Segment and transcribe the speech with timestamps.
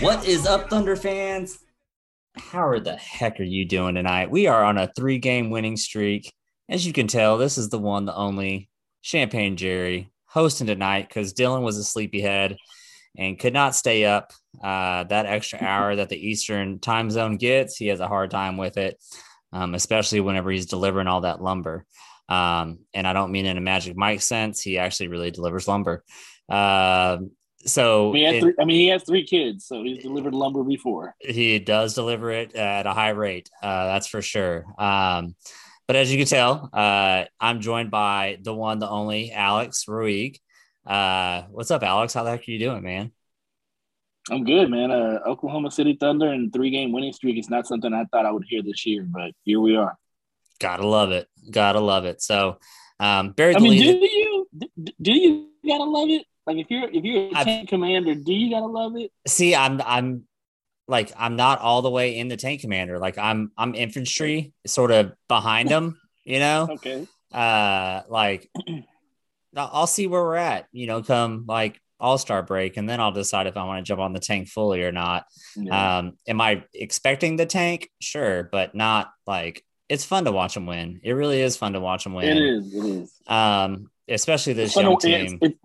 [0.00, 1.58] What is up, Thunder fans?
[2.34, 4.30] How the heck are you doing tonight?
[4.30, 6.32] We are on a three game winning streak.
[6.70, 8.70] As you can tell, this is the one, the only
[9.02, 12.56] Champagne Jerry hosting tonight because Dylan was a sleepyhead
[13.18, 14.32] and could not stay up
[14.64, 17.76] uh, that extra hour that the Eastern time zone gets.
[17.76, 18.96] He has a hard time with it,
[19.52, 21.84] um, especially whenever he's delivering all that lumber.
[22.26, 24.62] Um, and I don't mean in a Magic Mike sense.
[24.62, 26.04] He actually really delivers lumber.
[26.48, 27.32] Um
[27.64, 30.02] so I mean, he has it- three, I mean, he has three kids, so he's
[30.02, 31.14] delivered lumber before.
[31.20, 33.50] he does deliver it at a high rate.
[33.62, 34.66] Uh, that's for sure.
[34.78, 35.34] Um,
[35.86, 40.38] but as you can tell, uh, I'm joined by the one, the only Alex Ruig.
[40.86, 42.14] Uh, what's up, Alex?
[42.14, 43.12] How the heck are you doing, man?
[44.30, 44.90] I'm good, man.
[44.90, 48.30] Uh, Oklahoma City Thunder and three game winning streak is not something I thought I
[48.30, 49.96] would hear this year, but here we are.
[50.60, 51.26] Gotta love it.
[51.50, 52.22] Gotta love it.
[52.22, 52.58] So,
[53.00, 54.46] um, Barry I mean, do you
[55.00, 56.24] do you gotta love it?
[56.50, 59.12] Like if you're if you're a tank commander, do you gotta love it?
[59.26, 60.24] see, I'm, I'm
[60.88, 62.98] like, I'm not all the way in the tank commander.
[62.98, 65.96] Like, I'm, I'm infantry, sort of behind them.
[66.24, 67.06] You know, Okay.
[67.32, 68.50] uh like
[69.56, 73.46] I'll see where we're at, you know, come like all-star break, and then I'll decide
[73.46, 75.26] if I want to jump on the tank fully or not.
[75.56, 75.98] Yeah.
[75.98, 77.90] Um, am I expecting the tank?
[78.00, 81.00] Sure, but not like it's fun to watch them win.
[81.04, 82.28] It really is fun to watch them win.
[82.28, 82.74] it is.
[82.74, 83.12] It is.
[83.26, 85.38] Um, especially this young to, team.
[85.40, 85.58] it's, it's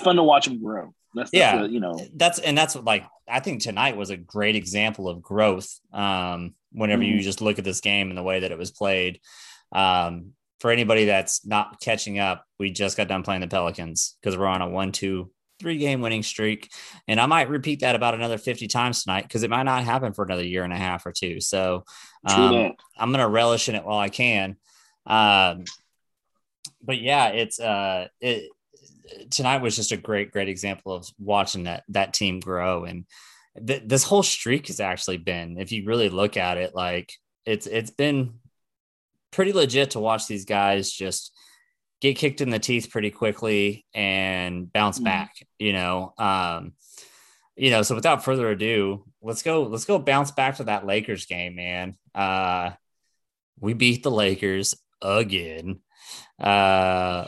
[0.00, 0.94] fun to watch him grow.
[1.14, 1.64] That's, that's Yeah.
[1.64, 1.98] you know.
[2.16, 5.68] that's and that's what like I think tonight was a great example of growth.
[5.92, 7.22] Um, whenever you Mhm.
[7.22, 9.20] just look at this game and the way that it was played.
[9.72, 14.36] Um, for anybody that's not catching up, we just got done playing the Pelicans because
[14.36, 15.30] we're on a one, two,
[15.60, 16.70] three game winning streak.
[17.06, 20.12] And I might repeat that about another 50 times tonight because it might not happen
[20.12, 21.40] for another year and a half or two.
[21.40, 21.84] So
[22.26, 22.72] um.
[22.98, 24.56] I'm gonna relish in it while I can.
[25.06, 25.64] Um,
[26.82, 28.50] but yeah, it's uh, it
[29.30, 33.06] tonight was just a great, great example of watching that that team grow, and
[33.66, 37.12] th- this whole streak has actually been, if you really look at it, like
[37.46, 38.34] it's it's been
[39.30, 41.32] pretty legit to watch these guys just
[42.00, 45.04] get kicked in the teeth pretty quickly and bounce Mhm.
[45.04, 45.34] back.
[45.58, 46.72] You know, um,
[47.56, 47.82] you know.
[47.82, 49.64] So without further ado, let's go.
[49.64, 51.96] Let's go bounce back to that Lakers game, man.
[52.14, 52.72] Uh,
[53.58, 55.80] we beat the Lakers again.
[56.38, 57.26] Uh,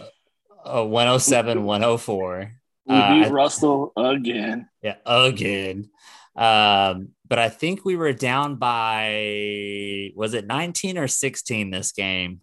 [0.67, 2.53] uh 107 104.
[2.87, 4.69] We Uh, beat Russell again.
[4.83, 5.91] yeah, again.
[6.37, 12.41] Um, but I think we were down by was it 19 or 16 this game?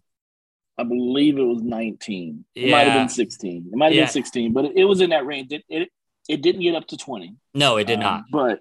[0.76, 2.44] I believe it was 19.
[2.54, 3.68] It might have been 16.
[3.72, 4.02] It might have Yeah.
[4.04, 5.52] been 16, but it, it was in that range.
[5.52, 5.88] It, it
[6.28, 7.36] it didn't get up to 20.
[7.52, 8.24] No, it did Um, not.
[8.30, 8.60] But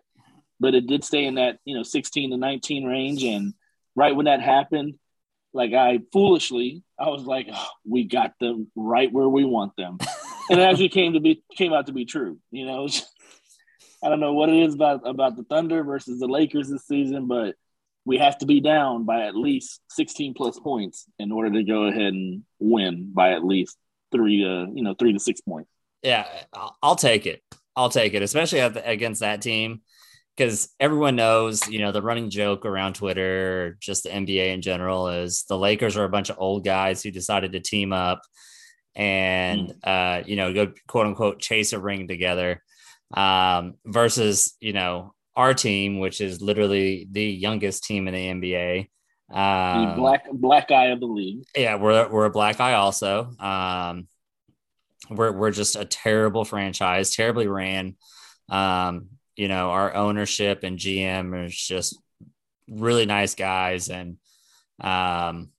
[0.60, 3.24] but it did stay in that, you know, 16 to 19 range.
[3.24, 3.54] And
[3.96, 4.96] right when that happened,
[5.54, 9.98] like I foolishly, I was like, oh, we got them right where we want them.
[10.50, 12.40] and it actually came to be came out to be true.
[12.52, 12.88] You know,
[14.04, 17.28] I don't know what it is about about the Thunder versus the Lakers this season,
[17.28, 17.56] but
[18.06, 21.84] we have to be down by at least 16 plus points in order to go
[21.84, 23.78] ahead and win by at least
[24.12, 25.70] three to you know three to six points.
[26.02, 27.42] Yeah, I'll, I'll take it.
[27.76, 29.82] I'll take it, especially against that team,
[30.36, 35.08] because everyone knows, you know, the running joke around Twitter, just the NBA in general,
[35.10, 38.22] is the Lakers are a bunch of old guys who decided to team up
[38.96, 42.62] and, uh, you know, go quote unquote chase a ring together,
[43.16, 48.90] um, versus you know our team, which is literally the youngest team in the NBA.
[49.30, 51.44] The Um, black black eye of the league.
[51.56, 53.32] yeah, we're we're a black eye also.
[53.40, 54.08] Um,
[55.10, 57.96] we're we're just a terrible franchise, terribly ran.
[58.50, 61.98] Um, you know, our ownership and GM is just
[62.70, 64.18] really nice guys, and
[64.82, 65.50] um,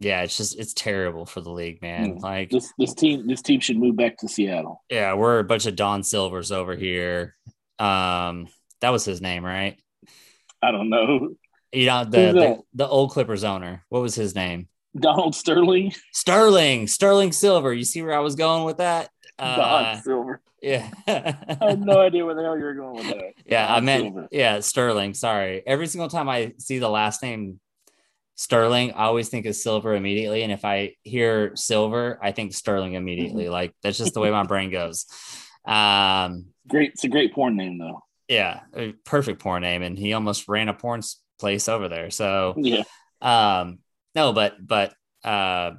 [0.00, 2.16] yeah, it's just it's terrible for the league, man.
[2.18, 2.22] Mm.
[2.22, 4.84] Like, This this team this team should move back to Seattle.
[4.90, 7.34] yeah, we're a bunch of Don Silvers over here.
[7.78, 8.48] Um,
[8.80, 9.78] that was his name, right?
[10.62, 11.34] I don't know.
[11.72, 13.84] You know, the the, the old Clippers owner.
[13.88, 14.68] What was his name?
[14.98, 17.72] Donald Sterling, Sterling, Sterling Silver.
[17.72, 19.10] You see where I was going with that?
[19.38, 20.40] Don Uh, Silver.
[20.62, 20.90] yeah.
[21.06, 23.32] I had no idea where the hell you were going with that.
[23.46, 24.28] Yeah, I meant Silver.
[24.30, 25.14] yeah, Sterling.
[25.14, 25.62] Sorry.
[25.66, 27.60] Every single time I see the last name
[28.34, 32.90] Sterling, I always think of Silver immediately, and if I hear Silver, I think Sterling
[32.92, 32.96] Mm-hmm.
[32.98, 33.48] immediately.
[33.48, 35.06] Like that's just the way my brain goes.
[35.64, 36.92] Um, great.
[36.92, 38.02] It's a great porn name though.
[38.28, 41.00] yeah, a perfect porn name, and he almost ran a porn
[41.38, 42.10] place over there.
[42.10, 42.82] So, Yeah.
[43.22, 43.78] um,
[44.14, 44.94] no, but but
[45.24, 45.72] uh,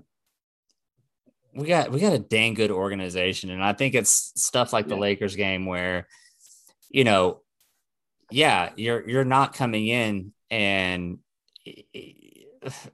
[1.57, 4.95] we got we got a dang good organization, and I think it's stuff like the
[4.95, 6.07] Lakers game where,
[6.89, 7.41] you know,
[8.31, 11.17] yeah, you're you're not coming in and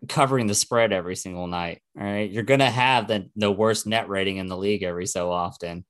[0.07, 1.81] covering the spread every single night.
[1.99, 5.29] All right, you're gonna have the the worst net rating in the league every so
[5.31, 5.85] often,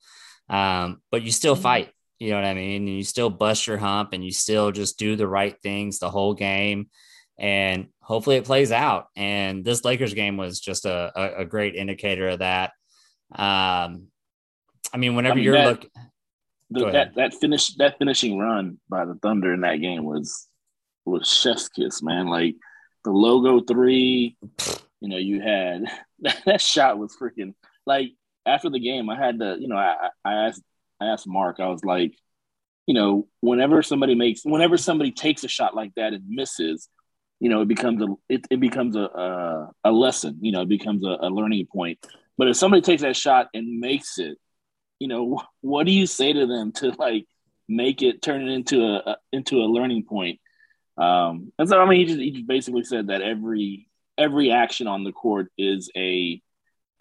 [0.50, 1.62] um, but you still Mhm.
[1.62, 1.90] fight.
[2.20, 2.88] You know what I mean?
[2.88, 6.10] And you still bust your hump, and you still just do the right things the
[6.10, 6.90] whole game,
[7.38, 9.08] and hopefully it plays out.
[9.16, 12.72] And this Lakers game was just a a, a great indicator of that.
[13.34, 14.08] Um,
[14.94, 15.88] I mean, whenever mean, you're that- look,
[16.70, 20.48] The, that that finish that finishing run by the Thunder in that game was
[21.06, 22.28] was chef's kiss, man.
[22.28, 22.56] Like
[23.04, 24.38] the logo three,
[25.02, 25.84] you know, you had
[26.46, 27.54] that, shot was freaking
[27.86, 28.12] like
[28.46, 29.10] after the game.
[29.10, 30.64] I had to, you know, I I asked
[31.02, 31.60] I asked Mark.
[31.60, 32.16] I was like,
[32.88, 36.88] you know, whenever somebody makes, whenever somebody takes a shot like that and misses,
[37.40, 40.38] you know, it becomes a it, it becomes a, a a lesson.
[40.42, 42.00] You know, it becomes a, a learning point.
[42.38, 44.38] But if somebody takes that shot and makes it,
[45.00, 47.26] you know, what do you say to them to like
[47.68, 50.40] make it turn it into a, a into a learning point?
[50.98, 53.88] Um, and so I mean, he just he just basically said that every
[54.18, 56.42] every action on the court is a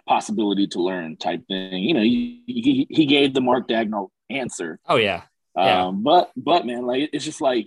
[0.07, 1.83] possibility to learn type thing.
[1.83, 4.81] You know, he he, he gave the Mark Daigneault answer.
[4.89, 5.23] oh yeah,
[5.57, 5.87] Yeah.
[5.87, 7.67] Um, but but man, like it's just like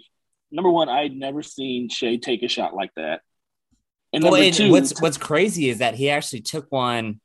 [0.55, 3.21] number one, I'd never seen Shai take a shot like that.
[4.13, 7.19] And Well, number and two, what's what's crazy is that he actually took one.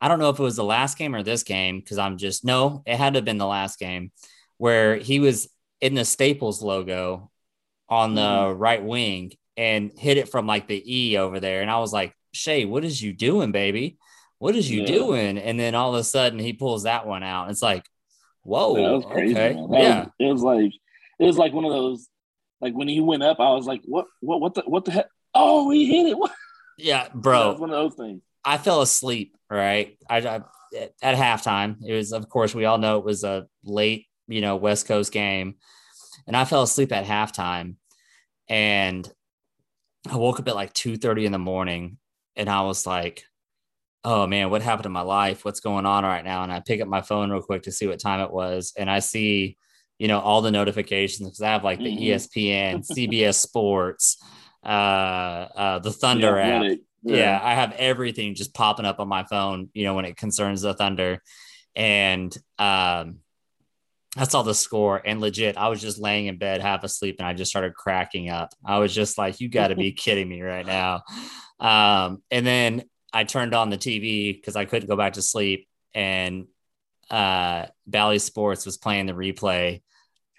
[0.00, 2.44] I don't know if it was the last game or this game because I'm just
[2.44, 4.12] no, it had to have been the last game
[4.58, 5.48] where he was
[5.80, 7.30] in the Staples logo
[7.88, 8.58] on the Mm-hmm.
[8.58, 12.14] right wing and hit it from like the E over there, and I was like,
[12.32, 13.98] Shai, what is you doing, baby?
[14.38, 14.86] What is you Yeah.
[14.86, 15.38] doing?
[15.38, 17.50] And then all of a sudden he pulls that one out.
[17.50, 17.84] It's like,
[18.42, 19.34] whoa, that was crazy.
[19.34, 20.72] okay, yeah, it was like
[21.18, 22.08] it was like one of those
[22.60, 25.08] like when he went up, I was like, what what what the what the heck?
[25.34, 26.18] Oh, he hit it.
[26.18, 26.32] What?
[26.76, 27.38] yeah, bro?
[27.38, 28.22] That was one of those things.
[28.44, 29.36] I fell asleep.
[29.50, 30.40] Right, I, I
[31.02, 31.76] at halftime.
[31.84, 35.12] It was, of course, we all know it was a late, you know, West Coast
[35.12, 35.54] game,
[36.26, 37.76] and I fell asleep at halftime,
[38.48, 39.10] and
[40.10, 41.98] I woke up at like two thirty in the morning,
[42.36, 43.24] and I was like,
[44.04, 45.44] "Oh man, what happened to my life?
[45.44, 47.86] What's going on right now?" And I pick up my phone real quick to see
[47.86, 49.56] what time it was, and I see,
[49.98, 52.00] you know, all the notifications because I have like the Mhm.
[52.02, 54.16] ESPN, CBS Sports,
[54.64, 56.78] uh, uh, the Thunder Yeah, app Reddit.
[57.02, 57.40] yeah.
[57.42, 60.74] I have everything just popping up on my phone, you know, when it concerns the
[60.74, 61.22] Thunder.
[61.74, 63.18] And um
[64.16, 67.28] I saw the score and legit, I was just laying in bed, half asleep, and
[67.28, 68.52] I just started cracking up.
[68.64, 71.02] I was just like, you got to be kidding me right now.
[71.60, 75.68] Um, and then I turned on the TV because I couldn't go back to sleep,
[75.94, 76.46] and
[77.10, 79.82] uh Bally Sports was playing the replay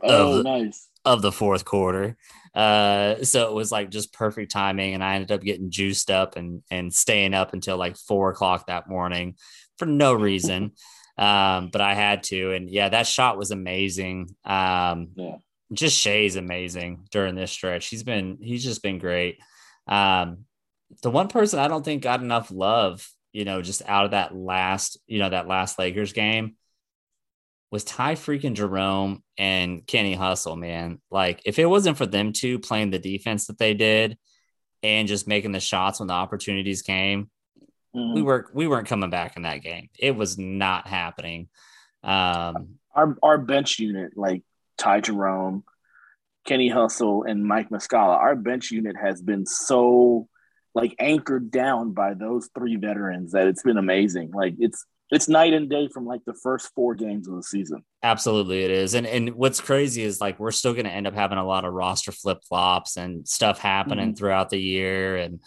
[0.04, 0.88] Oh, of- nice.
[1.06, 2.18] of the fourth quarter.
[2.56, 6.36] Uh, so it was like just perfect timing, and I ended up getting juiced up
[6.36, 9.36] and and staying up until like four o'clock that morning
[9.78, 10.72] for no reason.
[11.18, 14.36] um, but I had to, and yeah, that shot was amazing.
[14.46, 15.36] Um, Yeah.
[15.74, 17.88] just Shai's amazing during this stretch.
[17.88, 19.40] He's been he's just been great.
[19.88, 20.46] Um,
[21.04, 24.36] the one person I don't think got enough love, you know, just out of that
[24.36, 26.56] last, you know, that last Lakers game
[27.72, 31.00] was Ty freaking Jerome and Kenny Hustle, man.
[31.12, 34.18] Like, if it wasn't for them two playing the defense that they did
[34.82, 37.30] and just making the shots when the opportunities came,
[37.96, 38.14] Mhm.
[38.16, 39.90] we were we weren't coming back in that game.
[39.98, 41.50] It was not happening.
[42.04, 44.44] Um, our our bench unit, like
[44.78, 45.64] Ty Jerome,
[46.46, 50.28] Kenny Hustle, and Mike Muscala, our bench unit has been so
[50.76, 54.32] like anchored down by those three veterans that it's been amazing.
[54.32, 57.84] Like it's it's night and day from like the first four games of the season.
[58.04, 58.94] Absolutely, it is.
[58.94, 61.66] And and what's crazy is like we're still going to end up having a lot
[61.66, 64.18] of roster flip flops and stuff happening Mhm.
[64.18, 65.18] throughout the year.
[65.18, 65.40] And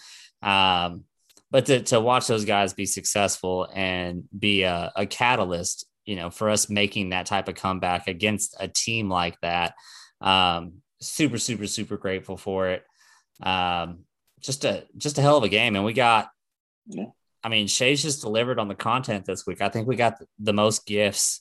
[0.42, 1.04] um,
[1.50, 6.30] but to to watch those guys be successful and be a, a catalyst, you know,
[6.30, 9.74] for us making that type of comeback against a team like that,
[10.20, 12.84] um, super super super grateful for it.
[13.42, 14.00] Um,
[14.40, 16.30] just a just a hell of a game, and we got
[16.86, 17.04] Yeah.
[17.44, 19.60] I mean, Shai's just delivered on the content this week.
[19.60, 21.40] I think we got the most gifts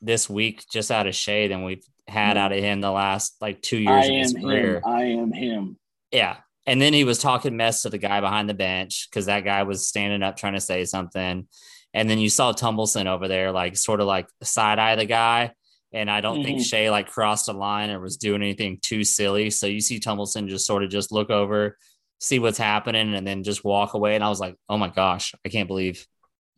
[0.00, 3.62] this week just out of Shai than we've had out of him the last like
[3.62, 4.76] two years I of his am career.
[4.76, 4.82] him.
[4.86, 5.78] I am him.
[6.12, 6.36] Yeah.
[6.66, 9.62] And then he was talking mess to the guy behind the bench because that guy
[9.64, 11.46] was standing up trying to say something.
[11.92, 15.52] And then you saw Tumbleson over there, like sort of like side eye the guy.
[15.92, 16.64] And I don't think Mhm.
[16.64, 19.50] Shai like crossed a line or was doing anything too silly.
[19.50, 21.78] So you see Tumbleson just sort of just look over,
[22.24, 24.14] see what's happening, and then just walk away.
[24.14, 26.06] And I was like, oh my gosh, I can't believe.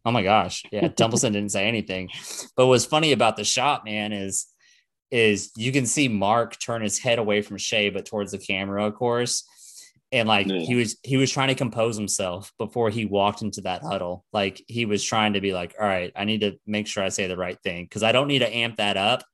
[0.05, 0.63] Oh my gosh.
[0.71, 0.89] Yeah.
[0.97, 2.09] Tumbleson didn't say anything.
[2.57, 4.47] But what's funny about the shot, man, is
[5.11, 8.85] is you can see Mark turn his head away from Shai, but towards the camera,
[8.87, 9.45] of course.
[10.13, 10.61] And like Yeah.
[10.61, 14.25] he was he was trying to compose himself before he walked into that huddle.
[14.33, 17.09] Like he was trying to be like, all right, I need to make sure I
[17.09, 19.25] say the right thing because I don't need to amp that up,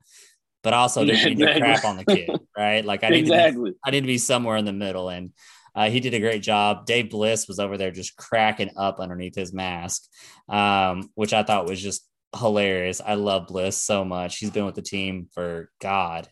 [0.63, 2.83] but I also don't Yeah, need to crap on the kid, right?
[2.85, 3.73] Like I need to be.
[3.85, 5.11] I need to be somewhere in the middle.
[5.11, 5.33] And
[5.75, 6.87] uh, he did a great job.
[6.87, 10.03] Dave Bliss was over there just cracking up underneath his mask,
[10.49, 12.07] um, which I thought was just
[12.39, 13.01] hilarious.
[13.05, 14.39] I love Bliss so much.
[14.39, 16.29] He's been with the team for God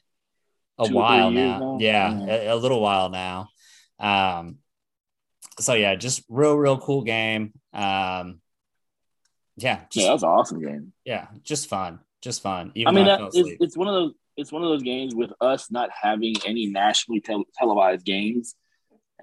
[0.78, 1.58] a Two while now.
[1.58, 1.78] now?
[1.80, 2.32] Yeah, Yeah.
[2.52, 3.48] A, a little while now.
[3.98, 4.58] Um,
[5.58, 7.52] so yeah, just real, real cool game.
[7.74, 8.40] Um,
[9.56, 10.92] yeah, just, Yeah, that was an awesome game.
[11.04, 12.72] yeah, just fun, just fun.
[12.74, 14.12] Even I mean, I that, it's, it's one of those.
[14.36, 18.54] It's one of those games with us not having any nationally tel- televised games,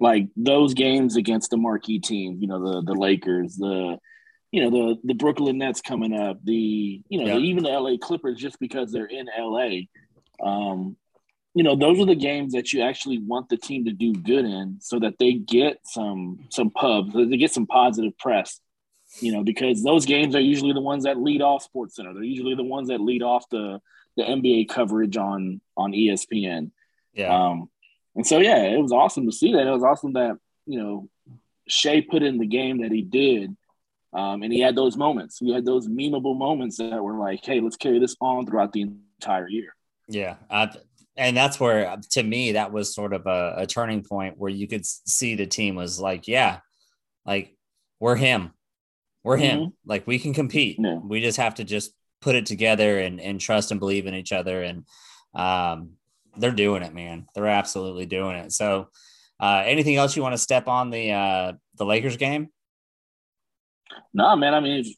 [0.00, 2.40] like those games against the marquee teams.
[2.40, 3.98] You know, the the Lakers, the
[4.52, 7.34] you know the the Brooklyn Nets coming up, the you know Yeah.
[7.34, 9.80] the, even the LA Clippers just because they're in LA.
[10.42, 10.96] Um,
[11.54, 14.44] you know, those are the games that you actually want the team to do good
[14.44, 18.60] in, so that they get some some pub, so they get some positive press
[19.20, 22.12] you know, because those games are usually the ones that lead off Sports Center.
[22.12, 23.80] They're usually the ones that lead off the
[24.18, 26.70] the NBA coverage on on ESPN.
[27.14, 27.70] yeah, Um,
[28.18, 29.66] and so yeah, it was awesome to see that.
[29.66, 31.08] It was awesome that you know
[31.68, 33.56] Shai put in the game that he did,
[34.12, 35.38] um, and he had those moments.
[35.38, 38.90] He had those memeable moments that were like, "Hey, let's carry this on throughout the
[39.20, 39.72] entire year."
[40.08, 40.68] Yeah, I,
[41.16, 44.66] and that's where, to me, that was sort of a, a turning point where you
[44.66, 46.58] could see the team was like, yeah,
[47.24, 47.54] like
[48.00, 48.50] we're him,
[49.22, 50.76] we're him, like we can compete.
[50.80, 50.96] Yeah.
[50.96, 54.32] We just have to just put it together and and trust and believe in each
[54.32, 54.86] other, and
[55.34, 55.97] um,
[56.38, 57.26] they're doing it, man.
[57.34, 58.52] They're absolutely doing it.
[58.52, 58.88] So,
[59.40, 62.48] uh, anything else you want to step on the uh, the Lakers game?
[64.12, 64.54] Nah, man.
[64.54, 64.94] I mean, it's,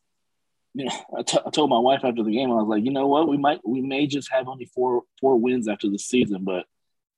[0.74, 2.92] you know, I, t- I told my wife after the game, I was like, you
[2.92, 6.44] know what, we might, we may just have only four four wins after the season,
[6.44, 6.64] but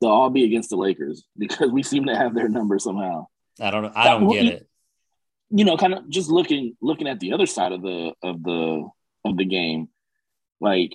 [0.01, 3.27] they'll all be against the Lakers because we seem to have their number somehow.
[3.61, 4.69] I don't, I don't get it.
[5.51, 8.89] You know, kind of just looking looking at the other side of the of the
[9.27, 9.89] of the game,
[10.61, 10.95] like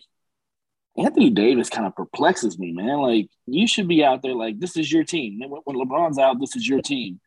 [0.97, 2.99] Anthony Davis kind of perplexes me, man.
[2.99, 5.39] Like you should be out there, like this is your team.
[5.39, 7.19] When LeBron's out, this is your team,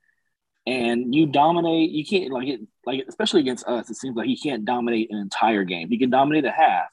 [0.67, 1.91] and you dominate.
[1.91, 3.89] You can't like it, like especially against us.
[3.89, 5.89] It seems like he can't dominate an entire game.
[5.89, 6.89] He can dominate a half,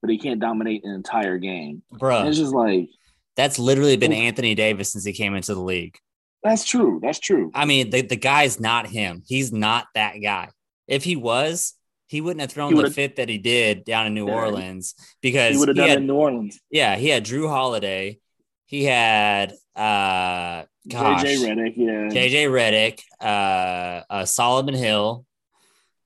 [0.00, 1.82] but he can't dominate an entire game.
[1.92, 2.88] Bro, it's just like
[3.36, 4.12] that's literally been.
[4.12, 5.96] Anthony Davis since he came into the league.
[6.42, 6.98] that's true.
[7.02, 7.52] That's true.
[7.54, 9.22] I mean, the, the guy's not him.
[9.26, 10.48] He's not that guy.
[10.88, 11.74] If he was,
[12.10, 14.34] he wouldn't have thrown He the fit that he did down in New Yeah.
[14.34, 16.58] Orleans because He would have done it had, in New Orleans.
[16.68, 18.18] yeah, he had Jrue Holiday.
[18.66, 22.08] He had uh gosh, JJ Redick, yeah.
[22.08, 25.24] JJ Redick, uh, uh Solomon Hill.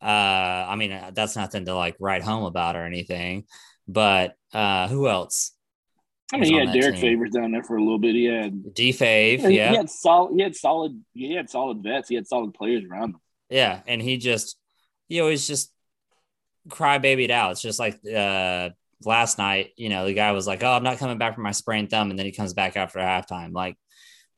[0.02, 3.44] Uh, I mean, that's nothing to like write home about or anything.
[3.88, 5.52] But uh, who else?
[6.34, 7.00] I mean, he had Derrick team?
[7.00, 8.14] Favors down there for a little bit.
[8.14, 9.70] He had D Fave, he, yeah.
[9.70, 10.34] he had solid.
[10.36, 11.02] He had solid.
[11.14, 12.10] He had solid vets.
[12.10, 13.20] He had solid players around him.
[13.48, 14.58] Yeah, and he just
[15.08, 15.73] he always just
[16.70, 17.52] cry babied out.
[17.52, 18.70] It's just like uh
[19.04, 21.52] last night, you know, the guy was like, "Oh, I'm not coming back from my
[21.52, 23.52] sprained thumb," and then he comes back after halftime.
[23.52, 23.76] Like,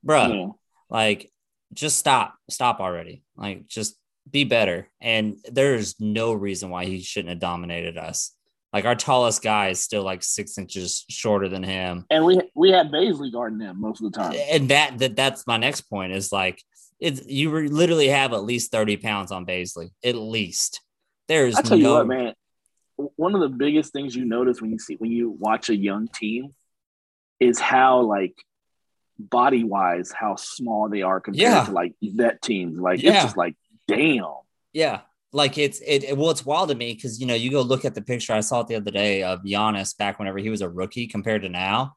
[0.04, 0.46] bruh, Yeah.
[0.90, 1.30] like
[1.72, 3.22] just stop, stop already.
[3.36, 3.96] Like, just
[4.30, 4.88] be better.
[5.00, 8.32] And there's no reason why he shouldn't have dominated us.
[8.72, 12.04] Like our tallest guy is still like six inches shorter than him.
[12.10, 14.34] And we we had Bazley guarding him most of the time.
[14.50, 16.62] And that that that's my next point is like
[17.00, 19.90] it's you re- literally have at least 30 pounds on Bazley.
[20.04, 20.80] At least.
[21.28, 22.34] There's I tell you what, man.
[23.16, 26.08] One of the biggest things you notice when you see when you watch a young
[26.08, 26.54] team
[27.40, 28.34] is how like
[29.18, 31.64] body wise how small they are compared Yeah.
[31.64, 32.78] to like vet teams.
[32.78, 33.14] Like Yeah.
[33.14, 33.56] it's just like
[33.88, 34.24] damn.
[34.72, 35.00] Yeah.
[35.32, 37.84] Like it's it, it- well, it's wild to me because you know you go look
[37.84, 40.62] at the picture I saw it the other day of Giannis back whenever he was
[40.62, 41.94] a rookie compared to now.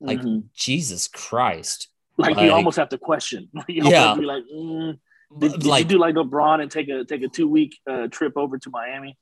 [0.00, 0.44] Like Mhm.
[0.54, 1.88] Jesus Christ!
[2.18, 3.48] like, like- you almost have to question.
[3.68, 4.14] you Yeah.
[4.14, 4.98] be like, mm,
[5.38, 8.08] did, did like you do like LeBron and take a take a two week uh,
[8.08, 9.16] trip over to Miami?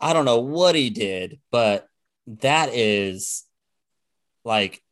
[0.00, 1.88] I don't know what he did, but
[2.26, 3.44] that is
[4.44, 4.82] like,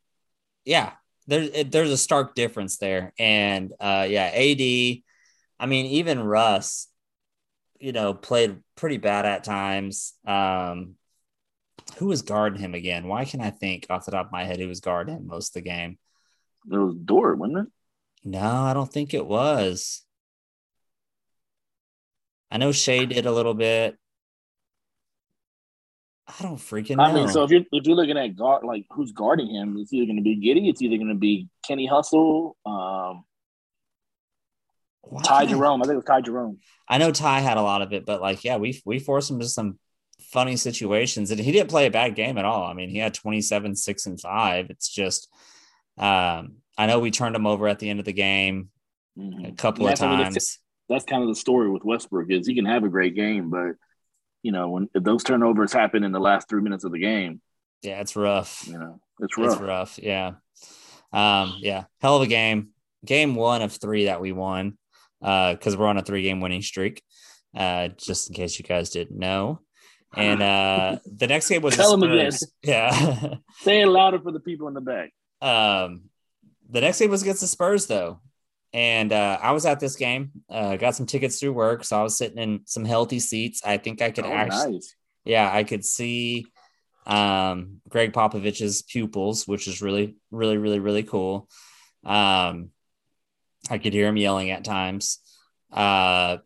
[0.64, 0.92] yeah,
[1.26, 5.02] there's there's a stark difference there, and uh, yeah, AD.
[5.60, 6.88] I mean, even Russ.
[7.80, 10.14] you know, played pretty bad at times.
[10.26, 10.94] Um,
[11.98, 13.08] who was guarding him again?
[13.08, 15.50] Why can I think off the top of my head who was guarding him most
[15.50, 15.98] of the game?
[16.70, 17.66] It was Dort, wasn't it?
[18.24, 20.03] No, I don't think it was.
[22.50, 23.96] I know Shai did a little bit.
[26.26, 27.04] I don't freaking know.
[27.04, 29.92] I mean, so if you're if you're looking at guard like who's guarding him, it's
[29.92, 33.24] either going to be Giddey, it's either going to be Kenny Hustle, um,
[35.02, 35.82] Why Ty Jerome.
[35.82, 36.58] I think it was Ty Jerome.
[36.88, 39.38] I know Ty had a lot of it, but like, yeah, we we forced him
[39.40, 39.78] to some
[40.32, 42.64] funny situations, and he didn't play a bad game at all.
[42.64, 44.70] I mean, he had 27, six, and five.
[44.70, 45.28] It's just,
[45.98, 48.70] um, I know we turned him over at the end of the game
[49.16, 49.58] a Mhm.
[49.58, 50.58] couple That's, of times.
[50.88, 53.72] That's kind of the story with Westbrook is he can have a great game, but
[54.42, 57.40] you know when those turnovers happen in the last three minutes of the game,
[57.82, 58.64] Yeah, it's rough.
[58.66, 59.52] you know it's rough.
[59.52, 59.98] It's rough.
[60.02, 60.32] Yeah.
[61.12, 61.84] Um, yeah.
[62.00, 62.70] Hell of a game.
[63.04, 64.76] Game one of three that we won.
[65.22, 67.02] Uh, because we're on a three game winning streak.
[67.56, 69.60] Uh, just in case you guys didn't know.
[70.16, 72.30] And uh the next game was the Tell again.
[72.32, 72.52] Spurs.
[72.62, 73.34] Yeah.
[73.60, 75.10] Say it louder for the people in the back.
[75.40, 76.02] um
[76.68, 78.20] the next game was against the Spurs though.
[78.74, 81.84] And uh, I was at this game, uh, got some tickets through work.
[81.84, 83.62] So I was sitting in some healthy seats.
[83.64, 84.96] I think I could Oh, actually nice.
[85.24, 86.46] yeah, I could see
[87.06, 91.48] um, Gregg Popovich's pupils, which is really, really, really, really cool.
[92.04, 92.70] Um,
[93.70, 95.20] I could hear him yelling at times.
[95.72, 96.38] Uh,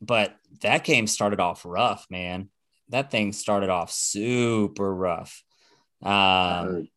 [0.00, 2.48] but that game started off rough, man.
[2.88, 5.44] That thing started off super rough.
[6.02, 6.88] Um,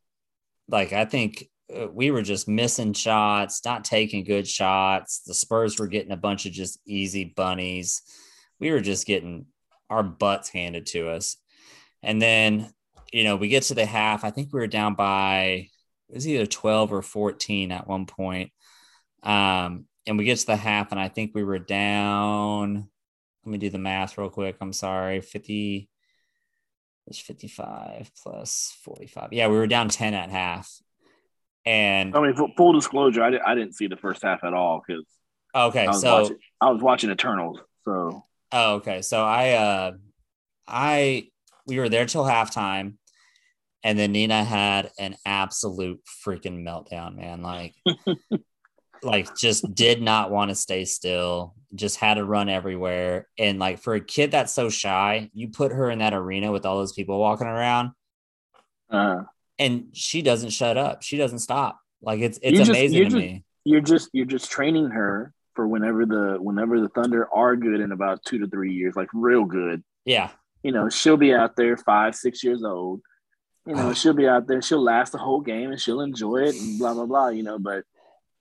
[0.69, 1.47] like I think
[1.91, 5.21] we were just missing shots, not taking good shots.
[5.25, 8.01] The Spurs were getting a bunch of just easy bunnies.
[8.59, 9.47] We were just getting
[9.89, 11.37] our butts handed to us.
[12.03, 12.71] And then,
[13.11, 14.23] you know, we get to the half.
[14.23, 15.69] I think we were down by
[16.09, 18.51] it was either 12 or 14 at one point.
[19.23, 22.87] Um, and we get to the half, and I think we were down.
[23.43, 24.57] Let me do the math real quick.
[24.61, 25.21] I'm sorry.
[25.21, 25.89] 50
[27.07, 29.31] it's 55 plus 45.
[29.31, 30.71] Yeah, we were down 10 at half.
[31.65, 34.53] And I mean, full, full disclosure, I, did, I didn't see the first half at
[34.53, 35.05] all because
[35.55, 37.59] okay, I so watching I was watching Eternals.
[37.83, 39.01] So Oh, okay.
[39.01, 39.91] So I uh
[40.67, 41.29] I
[41.65, 42.95] we were there till halftime
[43.83, 47.41] and then Nina had an absolute freaking meltdown, man.
[47.41, 47.75] Like
[49.03, 53.27] like just did not want to stay still, just had to run everywhere.
[53.37, 56.65] And like for a kid that's so shy, you put her in that arena with
[56.65, 57.91] all those people walking around
[58.89, 59.23] uh,
[59.59, 61.03] and she doesn't shut up.
[61.03, 61.79] She doesn't stop.
[62.01, 63.43] Like it's it's just- amazing to just- me.
[63.63, 67.91] you're just you're just training her for whenever the whenever the Thunder are good in
[67.91, 69.83] about two to three years, like real good.
[70.05, 70.29] Yeah.
[70.63, 73.01] You know, she'll be out there five, six years old.
[73.65, 74.61] You know, she'll be out there.
[74.61, 77.29] She'll last the whole game and she'll enjoy it and blah blah blah.
[77.29, 77.83] You know, but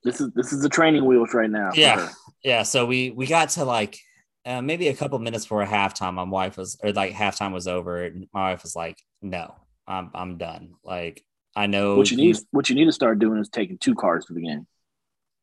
[0.02, 1.70] this is this is the training wheels right now.
[1.74, 2.10] Yeah.
[2.42, 3.98] Yeah, so we we got to like
[4.44, 6.14] uh, maybe a couple minutes before halftime.
[6.14, 8.04] My wife was or like halftime was over.
[8.04, 9.54] And my wife was like, "No,
[9.86, 11.24] I'm I'm done." Like
[11.56, 14.26] I know What you need what you need to start doing is taking two cars
[14.26, 14.66] to the game.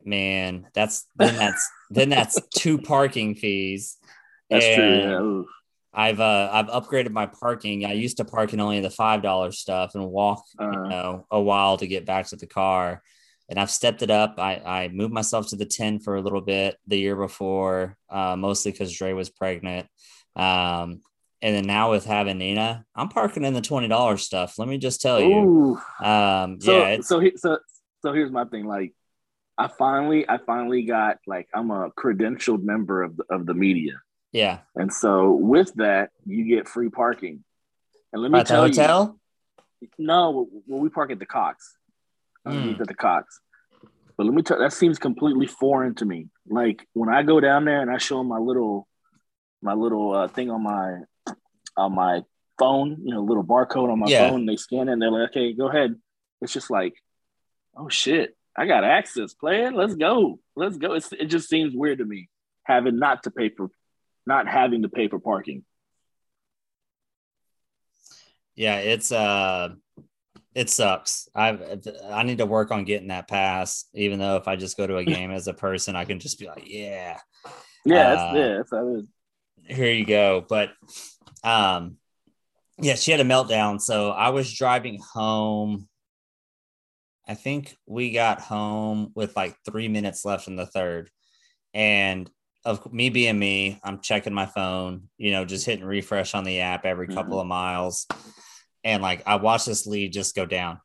[0.04, 0.68] man.
[0.74, 3.98] That's then that's then that's two parking fees.
[4.50, 5.00] That's true.
[5.00, 5.44] Yeah.
[5.94, 7.86] I've uh I've upgraded my parking.
[7.86, 11.26] I used to park in only the five dollar stuff and walk you Uh, know
[11.32, 13.02] a while to get back to the car.
[13.50, 14.36] And I've stepped it up.
[14.40, 18.38] I, I moved myself to the 10 for a little bit the year before, uh,
[18.38, 19.88] mostly because Dre was pregnant.
[20.38, 21.02] Um,
[21.42, 24.60] and then now with having Nina, I'm parking in the $20 stuff.
[24.60, 25.36] Let me just tell you.
[25.36, 26.06] Ooh.
[26.06, 27.58] Um, So yeah, it's, so he, so
[28.02, 28.66] so here's my thing.
[28.66, 28.94] Like,
[29.58, 33.94] I finally I finally got like I'm a credentialed member of the, of the media,
[34.32, 34.60] yeah.
[34.76, 37.44] and so with that you get free parking.
[38.14, 39.20] And let me At the tell hotel?
[39.82, 41.78] you, no, well we park at the Cox,
[42.48, 42.80] Mm.
[42.80, 43.40] at the Cox.
[44.18, 46.28] But let me tell that seems completely foreign to me.
[46.50, 48.88] Like when I go down there and I show them my little
[49.62, 51.02] my little uh, thing on my
[51.78, 52.22] on my
[52.60, 54.30] phone, you know, little barcode on my Yeah.
[54.30, 54.46] phone.
[54.46, 55.96] They scan it and they're like, okay, go ahead.
[56.42, 56.94] It's just like,
[57.76, 59.72] oh shit, I got access, player.
[59.72, 60.40] Let's go.
[60.56, 60.94] Let's go.
[60.94, 62.30] It's, it just seems weird to me
[62.64, 63.70] having not to pay for,
[64.26, 65.64] not having to pay for parking.
[68.56, 69.70] Yeah, it's uh
[70.54, 71.30] it sucks.
[71.34, 71.62] I've
[72.10, 74.98] I need to work on getting that pass, even though if I just go to
[74.98, 77.18] a game as a person, I can just be like, yeah,
[77.86, 79.06] Yeah, Uh, that's, yeah, that's how it is.
[79.78, 80.46] here you go.
[80.48, 80.72] But
[81.44, 81.98] um
[82.82, 83.80] yeah, she had a meltdown.
[83.80, 85.88] So I was driving home.
[87.28, 91.12] I think we got home with like three minutes left in the third.
[91.74, 92.30] And
[92.66, 96.62] of me being me, I'm checking my phone, you know, just hitting refresh on the
[96.62, 98.08] app every couple of miles.
[98.84, 100.80] And like I watched this lead just go down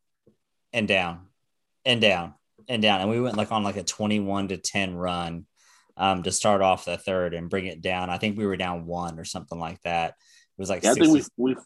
[0.72, 1.28] and down
[1.84, 2.34] and down
[2.68, 3.00] and down.
[3.00, 5.46] And we went like on like a 21 to 10 run
[5.96, 8.10] um, to start off the third and bring it down.
[8.10, 10.14] I think we were down one or something like that.
[10.56, 11.56] It was like Yeah, I think we we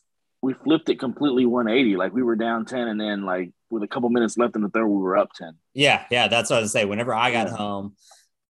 [0.43, 1.97] we flipped it completely 180.
[1.97, 4.69] Like we were down 10, and then like with a couple minutes left in the
[4.71, 5.55] third, we were up 10.
[5.75, 6.85] Yeah, yeah, that's what I was say.
[6.85, 7.57] Whenever I got Yeah.
[7.57, 7.95] home,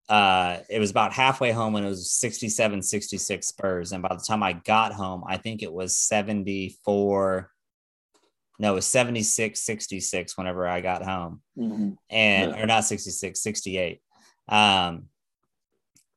[0.08, 3.92] uh, it was about halfway home when it was 67, 66 Spurs.
[3.92, 7.52] And by the time I got home, I think it was 74.
[8.60, 11.42] No, it was 76, 66 whenever I got home.
[11.58, 11.98] Mhm.
[12.10, 12.62] And Yeah.
[12.62, 14.02] or not 66, 68.
[14.48, 15.10] Um,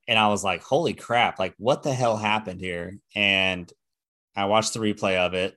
[0.07, 2.98] and I was like, holy crap, like what the hell happened here?
[3.14, 3.72] And
[4.37, 5.57] I watched the replay of it.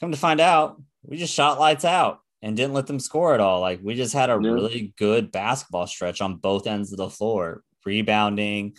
[0.00, 3.40] Come to find out, we just shot lights out and didn't let them score at
[3.40, 3.60] all.
[3.60, 4.50] Like we just had a Yeah.
[4.50, 8.76] really good basketball stretch on both ends of the floor, rebounding,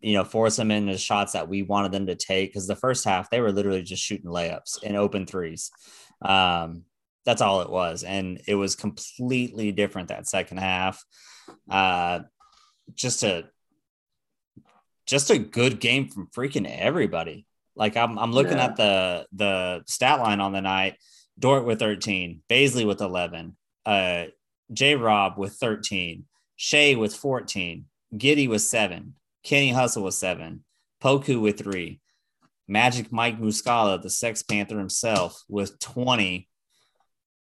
[0.00, 2.52] you know, force them into shots that we wanted them to take.
[2.52, 5.70] Cause the first half, they were literally just shooting layups and open threes.
[6.20, 6.84] Um,
[7.24, 8.04] that's all it was.
[8.04, 11.02] And it was completely different that second half.
[11.70, 12.20] Uh,
[12.94, 13.44] just a
[15.06, 17.46] just a good game from freaking everybody.
[17.78, 18.64] Like I'm I'm looking Yeah.
[18.66, 20.96] at the the stat line on the night.
[21.38, 24.24] Dort with 13, Bazley with 11, uh
[24.72, 26.24] J Rob with 13,
[26.56, 29.14] Shai with 14, Giddey with seven,
[29.44, 30.64] Kenny Hustle with seven,
[31.00, 32.00] Poku with three,
[32.66, 36.48] Magic Mike Muscala, the Sex Panther himself, with 20.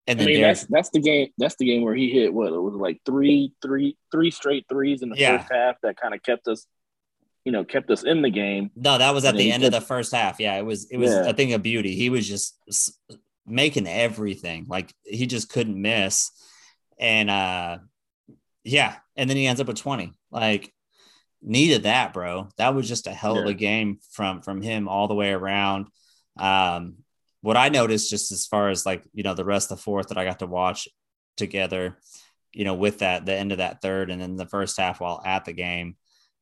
[0.08, 1.30] And I mean, Derek- that's that's the game.
[1.38, 5.04] That's the game where he hit what it was like three, three, three straight threes
[5.04, 5.38] in the Yeah.
[5.38, 6.66] first half that kind of kept us,
[7.46, 8.72] you know, kept us in the game.
[8.76, 10.40] No, that was at And the he end of the first half.
[10.40, 11.30] Yeah, it was it was Yeah.
[11.30, 11.96] a thing of beauty.
[11.96, 12.60] He was just
[13.46, 14.66] making everything.
[14.68, 16.32] Like he just couldn't miss.
[17.00, 17.78] And uh
[18.64, 20.12] yeah, and then he ends up with 20.
[20.32, 20.74] Like
[21.42, 22.50] needed that, bro.
[22.58, 25.88] That was just a hell of a game from from him all the way around.
[26.38, 26.96] Um
[27.42, 30.08] what I noticed just as far as like, you know, the rest of the fourth
[30.08, 30.88] that I got to watch
[31.38, 32.00] together,
[32.54, 35.22] you know, with that the end of that third and then the first half while
[35.24, 35.96] at the game.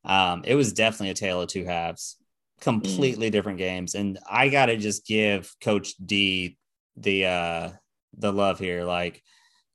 [0.06, 2.18] Um, it was definitely a tale of two halves,
[2.62, 3.96] completely different games.
[3.96, 6.58] And I gotta just give Coach D
[6.98, 7.70] the uh
[8.18, 8.84] the love here.
[8.84, 9.24] Like,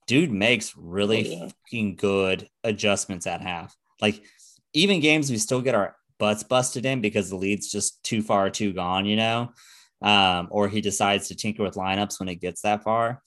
[0.07, 1.49] dude makes really Oh, yeah.
[1.49, 3.75] fucking good adjustments at half.
[4.01, 4.23] Like,
[4.75, 8.51] even games we still get our butts busted in because the lead's just too far,
[8.51, 9.51] too gone, you know.
[10.01, 13.21] Um, or he decides to tinker with lineups when it gets that far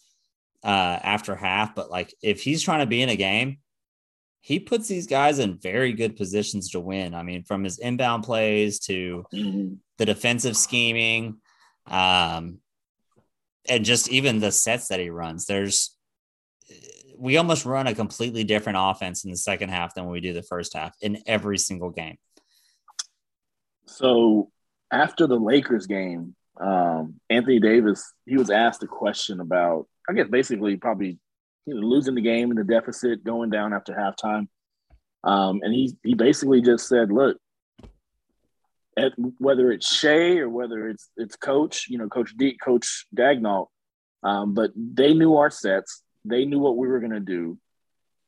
[0.64, 1.74] uh after half.
[1.76, 3.58] But like if he's trying to be in a game,
[4.42, 7.14] he puts these guys in very good positions to win.
[7.14, 9.78] I mean, from his inbound plays to Mhm.
[9.98, 11.40] the defensive scheming,
[11.86, 12.60] um,
[13.70, 15.46] and just even the sets that he runs.
[15.46, 15.96] There's
[17.18, 20.42] we almost run a completely different offense in the second half than we do the
[20.42, 22.18] first half in every single game.
[23.86, 24.52] So
[24.90, 30.30] after the Lakers game, um, Anthony Davis he was asked a question about, I guess
[30.30, 31.20] basically probably
[31.66, 34.48] you know, losing the game in the deficit, going down after halftime,
[35.24, 37.38] um, and he he basically just said, "Look,
[38.98, 43.68] at, whether it's Shai or whether it's it's Coach, you know, Coach D, Coach Daigneault,
[44.24, 47.58] um, but they knew our sets, they knew what we were going to do,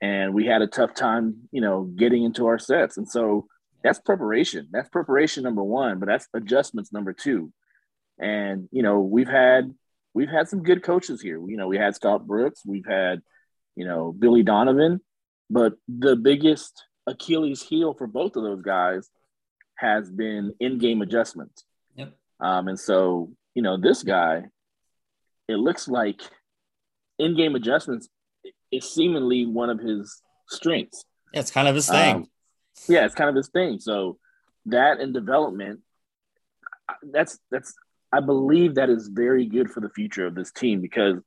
[0.01, 3.47] and we had a tough time, you know, getting into our sets, and so."
[3.83, 4.69] that's preparation.
[4.71, 7.51] That's preparation number one, but that's adjustments number two.
[8.17, 9.73] And you know, we've had
[10.13, 11.39] we've had some good coaches here.
[11.47, 13.21] You know, we had Scott Brooks, we've had
[13.75, 15.01] you know Billy Donovan,
[15.49, 19.09] but the biggest Achilles heel for both of those guys
[19.75, 21.65] has been in-game adjustments.
[21.95, 22.13] Yep.
[22.39, 24.43] Um, and so you know, this guy,
[25.47, 26.21] it looks like
[27.19, 28.09] in-game adjustments
[28.71, 31.05] is seemingly one of his strengths.
[31.33, 32.15] Yeah, it's kind of his thing.
[32.15, 32.27] Um,
[32.87, 33.79] yeah, it's kind of his thing.
[33.79, 34.17] So
[34.67, 35.81] that and development,
[37.03, 37.73] that's that's
[38.13, 41.17] I believe that is very good for the future of this team because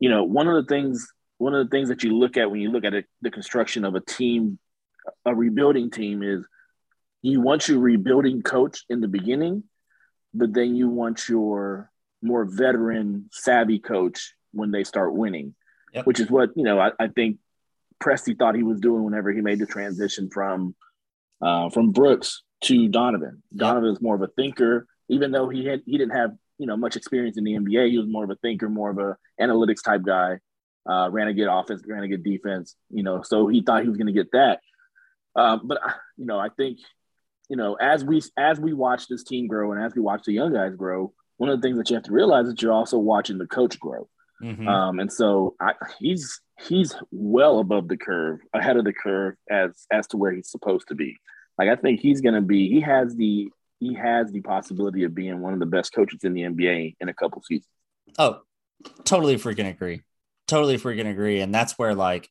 [0.00, 2.60] you know one of the things one of the things that you look at when
[2.60, 4.58] you look at it, the construction of a team,
[5.24, 6.46] a rebuilding team is
[7.22, 9.64] you want your rebuilding coach in the beginning,
[10.32, 11.90] but then you want your
[12.22, 15.54] more veteran savvy coach when they start winning,
[15.92, 16.06] Yep.
[16.06, 17.38] which is what you know I, I think
[18.02, 20.74] Presti thought he was doing whenever he made the transition from
[21.40, 23.42] uh, from Brooks to Donovan.
[23.54, 26.76] Donovan is more of a thinker, even though he had he didn't have you know
[26.76, 27.90] much experience in the NBA.
[27.90, 30.38] He was more of a thinker, more of a analytics type guy.
[30.88, 32.76] Uh, ran a good offense, ran a good defense.
[32.90, 34.60] You know, so he thought he was going to get that.
[35.36, 36.78] Um, but uh, you know, I think
[37.48, 40.32] you know as we as we watch this team grow and as we watch the
[40.32, 42.98] young guys grow, one of the things that you have to realize is you're also
[42.98, 44.08] watching the coach grow.
[44.42, 44.66] Mhm.
[44.68, 49.86] Um, and so I, he's he's well above the curve, ahead of the curve as
[49.92, 51.16] as to where he's supposed to be.
[51.56, 52.68] Like I think he's going to be.
[52.68, 53.48] He has the
[53.84, 57.08] he has the possibility of being one of the best coaches in the NBA in
[57.08, 57.68] a couple seasons.
[58.18, 58.40] Oh,
[59.04, 60.02] totally freaking agree.
[60.46, 61.40] Totally freaking agree.
[61.40, 62.28] And that's where like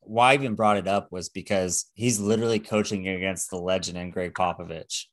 [0.00, 4.12] why I even brought it up was because he's literally coaching against the legend and
[4.12, 5.04] Gregg Popovich.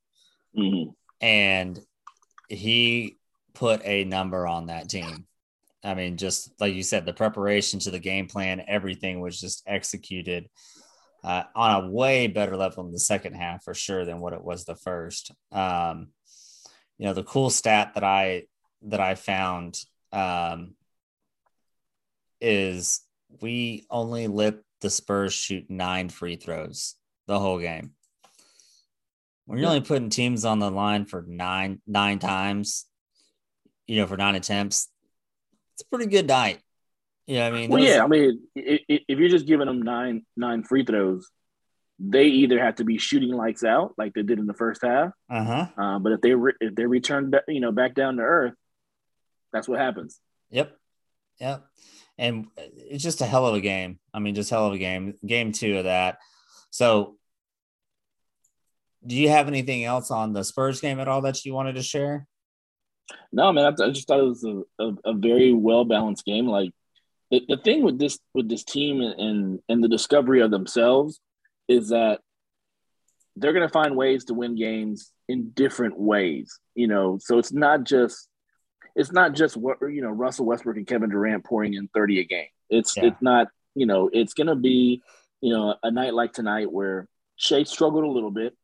[0.57, 0.93] Mhm.
[1.21, 1.79] And
[2.47, 3.17] he
[3.53, 5.27] put a number on that team.
[5.83, 9.63] I mean, just like you said, the preparation to the game plan, everything was just
[9.67, 10.49] executed
[11.23, 14.43] uh, on a way better level in the second half for sure than what it
[14.43, 15.31] was the first.
[15.51, 16.09] Um,
[16.97, 18.43] you know, the cool stat that I
[18.83, 19.79] that I found
[20.11, 20.75] um,
[22.41, 23.01] is
[23.41, 26.95] we only let the Spurs shoot nine free throws
[27.27, 27.91] the whole game.
[29.45, 32.85] When you're only putting teams on the line for nine nine times,
[33.87, 34.89] you know, for nine attempts,
[35.73, 36.59] it's a pretty good night.
[37.29, 40.63] What I mean, Well, Those- yeah, I mean, if you're just giving them nine nine
[40.63, 41.29] free throws,
[41.99, 45.11] they either have to be shooting lights out like they did in the first half,
[45.29, 45.67] uh-huh.
[45.77, 48.53] uh, but if they re- if they return you know back down to earth,
[49.53, 50.19] that's what happens.
[50.49, 50.75] Yep.
[51.39, 51.65] Yep.
[52.17, 53.99] And it's just a hell of a game.
[54.13, 55.13] I mean, just hell of a game.
[55.25, 56.17] Game two of that.
[56.69, 57.15] So,
[59.05, 61.83] do you have anything else on the Spurs game at all that you wanted to
[61.83, 62.27] share?
[63.31, 66.47] No, man, I, I just thought it was a, a, a very well balanced game.
[66.47, 66.71] Like
[67.31, 71.19] the, the thing with this with this team and, and the discovery of themselves
[71.67, 72.19] is that
[73.35, 76.59] they're going to find ways to win games in different ways.
[76.75, 78.27] You know, so it's not just
[78.95, 82.23] it's not just what you know Russell Westbrook and Kevin Durant pouring in thirty a
[82.25, 82.47] game.
[82.69, 83.05] It's Yeah.
[83.05, 85.01] it's not you know it's going to be
[85.41, 88.55] you know a night like tonight where Shai struggled a little bit.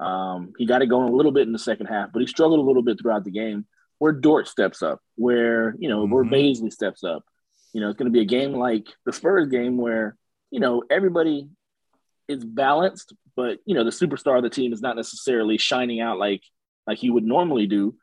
[0.00, 2.58] Um, he got it going a little bit in the second half, but he struggled
[2.58, 3.66] a little bit throughout the game.
[3.98, 6.32] Where Dort steps up, where you know where Mhm.
[6.32, 7.22] Bazley steps up.
[7.72, 10.16] You know, it's going to be a game like the Spurs game where
[10.50, 11.48] you know everybody
[12.28, 16.18] is balanced, but you know the superstar of the team is not necessarily shining out
[16.18, 16.42] like
[16.86, 17.94] like he would normally do.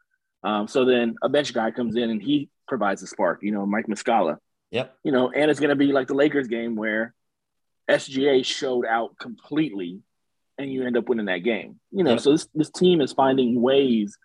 [0.44, 3.40] Um, so then a bench guy comes in and he provides a spark.
[3.42, 4.38] You know, Mike Muscala.
[4.72, 4.96] Yep.
[5.04, 7.14] You know, and it's going to be like the Lakers game where
[7.90, 10.02] SGA showed out completely,
[10.58, 11.80] and you end up winning that game.
[11.92, 12.20] You know, Yep.
[12.20, 14.18] so this this team is finding ways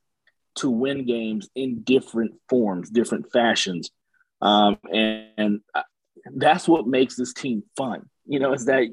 [0.57, 3.91] to win games in different forms, different fashions,
[4.43, 5.83] um, and, and uh,
[6.35, 8.11] that's what makes this team fun.
[8.27, 8.89] You know, is that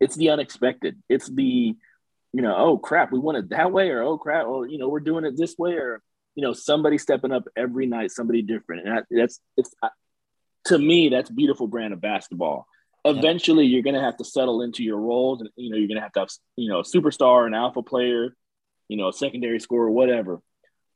[0.00, 1.00] it's the unexpected.
[1.08, 1.74] It's the
[2.34, 4.88] you know, oh crap, we won it that way, or oh crap, or you know,
[4.88, 6.02] we're doing it this way, or
[6.34, 9.88] you know, somebody stepping up every night, somebody different, and I, that's it's uh,
[10.66, 12.66] to me that's beautiful brand of basketball.
[13.04, 15.96] Eventually, you're going to have to settle into your roles, and you know, you're going
[15.96, 18.34] to have to have you know, a superstar, an alpha player,
[18.88, 20.40] you know, a secondary scorer, whatever.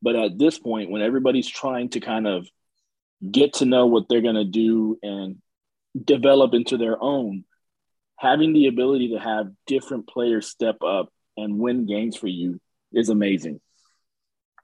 [0.02, 2.48] But at this point, when everybody's trying to kind of
[3.30, 5.36] get to know what they're going to do and
[6.02, 7.44] develop into their own,
[8.18, 12.60] having the ability to have different players step up and win games for you
[12.92, 13.60] is amazing.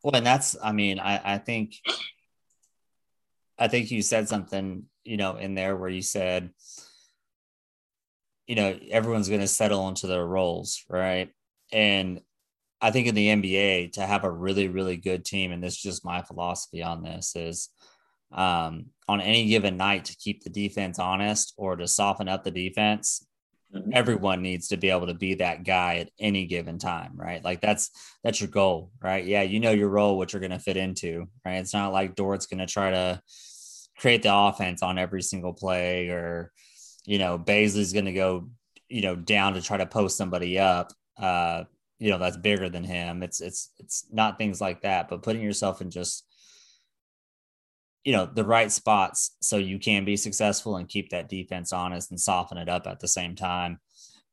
[0.02, 1.74] Well, and that's, I mean, I, I think,
[3.58, 6.50] I think you said something, you know, in there where you said,
[8.46, 11.30] you know, everyone's going to settle into their roles, right?
[11.72, 12.20] And
[12.80, 15.82] I think in the NBA, to have a really, really good team, and this is
[15.82, 17.68] just my philosophy on this, is
[18.32, 22.50] um, on any given night to keep the defense honest or to soften up the
[22.50, 23.26] defense,
[23.74, 23.90] Mhm.
[23.94, 27.42] everyone needs to be able to be that guy at any given time, right?
[27.42, 27.90] Like that's
[28.22, 29.24] that's your goal, right?
[29.24, 31.54] Yeah, you know your role, what you're going to fit into, right?
[31.56, 33.22] It's not like Dort's going to try to
[33.98, 36.52] create the offense on every single play, or
[37.06, 38.48] you know, Bazley's going to go,
[38.88, 40.92] you know, down to try to post somebody up.
[41.16, 41.64] Uh,
[41.98, 43.22] you know, that's bigger than him.
[43.22, 46.26] It's it's it's not things like that, but putting yourself in just
[48.04, 52.10] you know the right spots so you can be successful and keep that defense honest
[52.10, 53.78] and soften it up at the same time.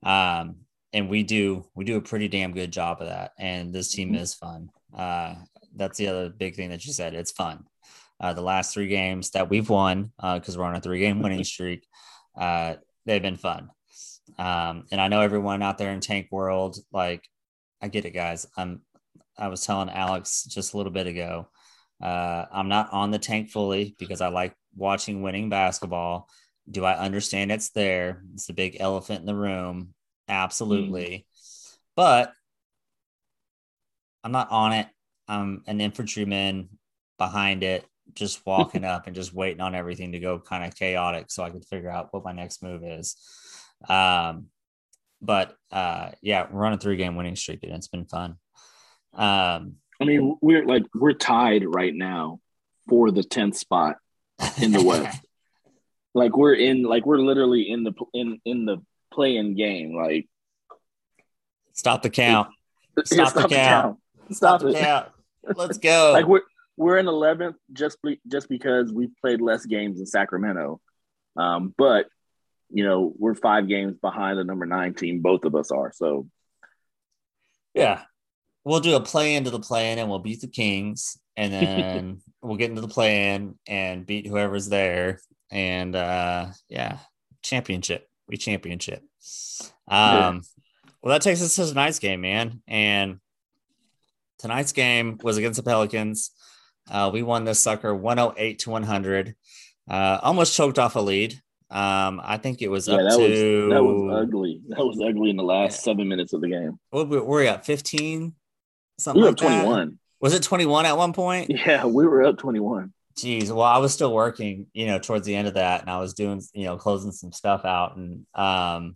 [0.03, 0.57] Um
[0.91, 3.31] and we do we do a pretty damn good job of that.
[3.37, 4.69] And this team is fun.
[4.95, 5.35] Uh
[5.75, 7.13] that's the other big thing that you said.
[7.13, 7.65] It's fun.
[8.19, 11.21] Uh the last three games that we've won uh because we're on a three game
[11.23, 11.85] winning streak
[12.39, 13.69] uh they've been fun.
[14.37, 17.27] Um and i know everyone out there in tank world like
[17.81, 18.47] i get it guys.
[18.57, 18.81] I'm
[19.37, 21.47] i was telling alex just a little bit ago
[22.01, 26.29] uh, I'm not on the tank fully because I like watching winning basketball.
[26.69, 28.23] Do I understand it's there?
[28.33, 29.93] It's the big elephant in the room.
[30.27, 31.25] Absolutely.
[31.95, 32.31] But
[34.23, 34.87] I'm not on it.
[35.27, 36.69] I'm an infantryman
[37.17, 41.31] behind it, just walking up and just waiting on everything to go kind of chaotic
[41.31, 43.15] so I could figure out what my next move is.
[43.87, 44.47] Um,
[45.21, 48.35] but uh, yeah, we're on a three game winning streak and it's been fun.
[49.13, 52.39] Um, I mean, we're like we're tied right now
[52.87, 53.97] for the tenth spot
[54.61, 55.21] in the West.
[56.13, 58.77] like we're in, like we're literally in the in in the
[59.11, 59.95] playing game.
[59.95, 60.27] Like
[61.73, 62.49] Stop the count.
[63.05, 63.97] Stop the count.
[64.31, 64.79] Stop, the it.
[64.79, 65.07] count.
[65.55, 66.11] Let's go.
[66.13, 66.41] Like we're
[66.75, 70.81] we're in eleventh just be, just because we played less games in Sacramento.
[71.37, 72.07] Um, but
[72.69, 75.21] you know, we're five games behind the number nine team.
[75.21, 75.91] Both of us are.
[75.93, 76.27] So
[77.73, 78.01] Yeah.
[78.69, 81.17] We'll do a play into the play in and we'll beat the Kings.
[81.35, 85.21] And then we'll get into the play in and beat whoever's there.
[85.49, 86.99] And uh yeah,
[87.41, 88.07] championship.
[88.27, 89.01] We championship.
[89.87, 90.43] Um
[91.01, 92.61] well that takes us to tonight's game, man.
[92.67, 93.17] And
[94.37, 96.29] tonight's game was against the Pelicans.
[96.87, 99.35] Uh, we won this sucker 108 to 100.
[99.89, 101.33] Uh, almost choked off a lead.
[101.71, 104.61] Um, I think it was yeah, up that to was that was ugly.
[104.69, 106.79] That was ugly in the last seven minutes of the game.
[106.91, 108.35] what were we at 15
[108.99, 109.97] We something were like up twenty that?
[110.19, 112.93] was it 21 at one point Yeah, we were up twenty one.
[113.17, 115.99] Jeez, well, I was still working, you know, towards the end of that, and I
[115.99, 118.95] was doing, you know, closing some stuff out, and um,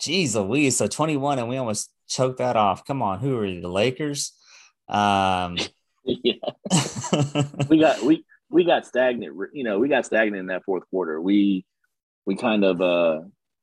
[0.00, 2.84] geez, Louise, so twenty one, and we almost choked that off.
[2.84, 4.32] Come on, who are you, the Lakers?
[4.88, 5.58] Um,
[6.04, 6.34] yeah,
[7.68, 9.36] we got we we got stagnant.
[9.52, 11.20] You know, we got stagnant in that fourth quarter.
[11.20, 11.64] We
[12.26, 13.20] we kind of uh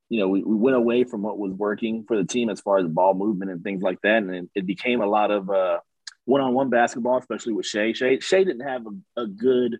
[0.09, 2.77] you know we, we went away from what was working for the team as far
[2.79, 5.79] as ball movement and things like that, and it, it became a lot of uh
[6.25, 7.93] one-on-one basketball, especially with Shai.
[7.93, 9.79] Shai Shai didn't have a, a good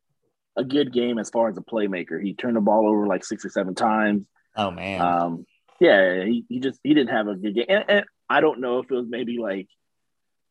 [0.56, 2.22] a good game as far as a playmaker.
[2.22, 4.26] He turned the ball over like six or seven times.
[4.56, 5.46] oh man, Um,
[5.80, 7.66] yeah, he, he just he didn't have a good game.
[7.70, 9.68] And, and I don't know if it was maybe like,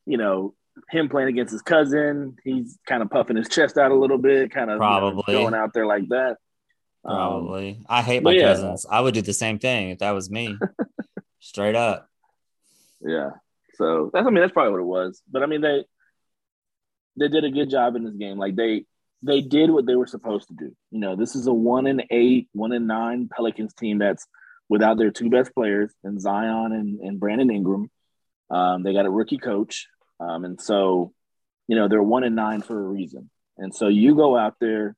[0.06, 0.54] you know,
[0.88, 2.36] him playing against his cousin.
[2.44, 5.34] He's kind of puffing his chest out a little bit, kind of you know, Probably.
[5.34, 6.36] going out there like that.
[7.04, 7.80] Um, probably.
[7.88, 8.48] I hate my yeah.
[8.48, 8.86] cousins.
[8.90, 10.56] I would do the same thing if that was me,
[11.40, 12.08] straight up.
[13.00, 13.30] yeah.
[13.76, 15.22] So that's I mean that's probably what it was.
[15.30, 15.84] But I mean they
[17.16, 18.36] they did a good job in this game.
[18.38, 18.84] Like they
[19.22, 20.74] they did what they were supposed to do.
[20.90, 24.26] You know, this is a one and eight, one and nine Pelicans team that's
[24.68, 27.90] without their two best players and Zion and, and Brandon Ingram.
[28.50, 29.86] Um, they got a rookie coach.
[30.20, 31.12] Um, and so,
[31.66, 33.30] you know, they're one and nine for a reason.
[33.56, 34.94] And so you go out there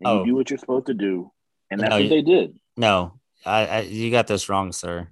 [0.00, 0.20] and Oh.
[0.20, 1.32] you do what you're supposed to do.
[1.70, 2.58] And that's No, what they did.
[2.76, 5.08] No, I, I you got this wrong, sir.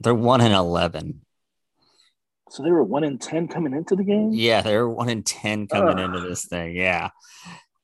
[0.00, 1.20] They're one in eleven.
[2.50, 4.30] So they were one in ten coming into the game.
[4.32, 6.04] Yeah, they were one in ten coming Ugh.
[6.14, 6.74] into this thing.
[6.76, 7.10] Yeah.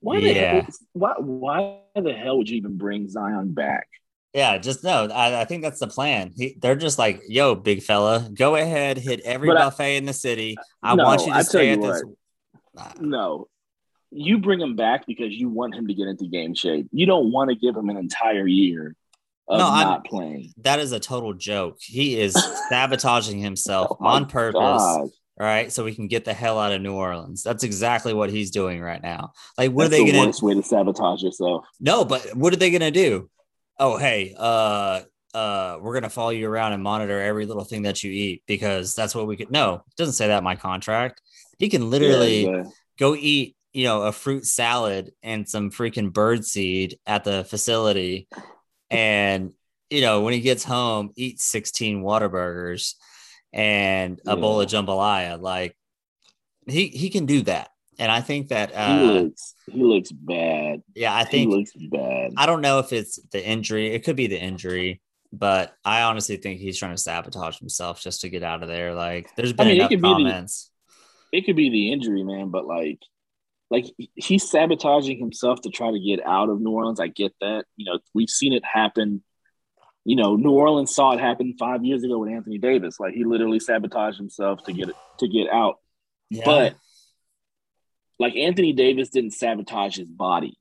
[0.01, 0.53] Why the Yeah.
[0.63, 3.87] hell, why why the hell would you even bring Zion back?
[4.33, 5.07] Yeah, just no.
[5.09, 6.33] I, I think that's the plan.
[6.37, 10.05] He, they're just like, "Yo, big fella, go ahead, hit every But I- buffet in
[10.07, 10.57] the city.
[10.83, 12.03] I No, want you to I stay at this."
[13.01, 13.49] No.
[14.11, 16.89] You bring him back because you want him to get into game shape.
[16.93, 18.97] You don't want to give him an entire year
[19.49, 20.53] of No, I'm- not playing.
[20.59, 21.79] That is a total joke.
[21.81, 22.33] He is
[22.69, 25.01] sabotaging himself Oh on purpose, God.
[25.01, 25.71] all right?
[25.73, 27.43] So we can get the hell out of New Orleans.
[27.43, 29.33] That's exactly what he's doing right now.
[29.57, 30.27] Like, what That's are they the gonna?
[30.27, 31.65] worst way to sabotage yourself.
[31.81, 33.31] No, but what are they gonna do?
[33.79, 35.03] Oh, hey, uh,
[35.35, 38.95] uh, we're gonna follow you around and monitor every little thing that you eat because
[38.97, 39.51] that's what we could.
[39.53, 41.23] No, it doesn't say that in my contract.
[41.59, 42.63] He can literally Yeah, yeah.
[42.99, 48.29] go eat, you know, a fruit salad and some freaking bird seed at the facility.
[48.91, 49.53] And,
[49.91, 52.95] you know, when he gets home, eat 16 Whataburgers
[53.53, 55.41] and a bowl of jambalaya.
[55.41, 55.77] Like
[56.67, 57.69] he he can do that.
[57.99, 60.83] And I think that he uh looks he looks bad.
[60.95, 62.33] yeah, I think he looks bad.
[62.37, 63.89] I don't know if it's the injury.
[63.95, 65.01] It could be the injury,
[65.33, 68.95] but I honestly think he's trying to sabotage himself just to get out of there.
[68.95, 70.71] Like there's been mean, it enough could be the- comments.
[71.33, 73.01] it could be the injury, man, but like
[73.71, 76.99] like he's sabotaging himself to try to get out of New Orleans.
[77.01, 77.65] I get that.
[77.77, 79.23] You know, we've seen it happen.
[80.05, 82.99] You know, New Orleans saw it happen five years ago with Anthony Davis.
[82.99, 85.77] Like he literally sabotaged himself to get it to get out.
[86.31, 86.43] Yeah.
[86.45, 86.75] But
[88.19, 90.59] like Anthony Davis didn't sabotage his body.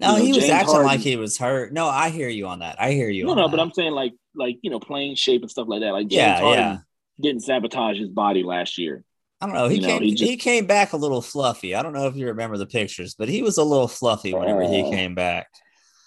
[0.00, 1.72] no, you know, he was James acting Harden- like he was hurt.
[1.72, 2.80] No, I hear you on that.
[2.80, 3.26] I hear you.
[3.26, 3.50] No, no, that.
[3.56, 5.92] but I'm saying like like you know playing shape and stuff like that.
[5.92, 6.78] Like James Yeah, Harden yeah.
[7.20, 9.04] didn't sabotage his body last year.
[9.40, 9.68] I don't know.
[9.68, 10.02] He you came.
[10.02, 11.74] he He, just- came back a little fluffy.
[11.74, 14.62] I don't know if you remember the pictures, but he was a little fluffy whenever
[14.62, 14.90] he Oh.
[14.90, 15.48] came back.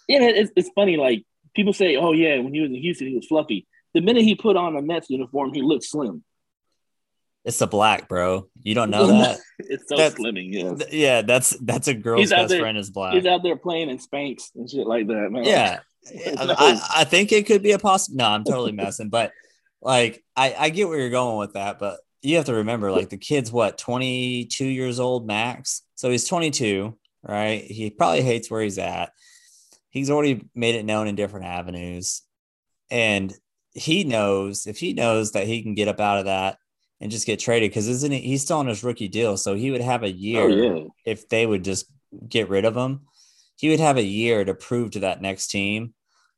[0.08, 0.98] Yeah, it's, it's funny.
[0.98, 1.24] Like
[1.56, 4.34] people say, "Oh yeah, when he was in Houston, he was fluffy." The minute he
[4.36, 6.24] put on a Nets uniform, he looked slim.
[7.46, 8.48] It's a black, bro.
[8.62, 9.40] You don't know that?
[9.60, 10.48] it's so That's- slimming.
[10.52, 13.14] Yeah, Th- yeah, that's that's a girl's He's best there- friend is black.
[13.14, 15.44] he's out there playing in Spanx and shit like that, man.
[15.44, 15.80] yeah
[16.38, 19.32] I, I think it could be a possible no i'm totally messing but
[19.82, 23.10] like I, I get where you're going with that but you have to remember like
[23.10, 25.84] the kid's what 22 years old max?
[25.96, 27.64] So he's 22 right?
[27.64, 29.12] He probably hates where he's at.
[29.90, 32.22] He's already made it known in different avenues.
[32.92, 33.34] And
[33.74, 36.58] he knows if he knows that he can get up out of that
[37.00, 39.38] and just get traded because isn't he he's still on his rookie deal.
[39.38, 41.86] So he would have a oh, year Oh yeah, if they would just
[42.28, 43.02] get rid of him,
[43.58, 45.94] he would have a year to prove to that next team,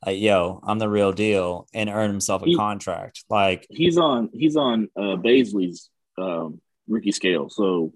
[0.06, 3.24] like, yo, I'm the real deal, and earn himself a He- contract.
[3.30, 7.50] Like, he's on he's on uh, Bazley's um, rookie scale.
[7.50, 7.94] So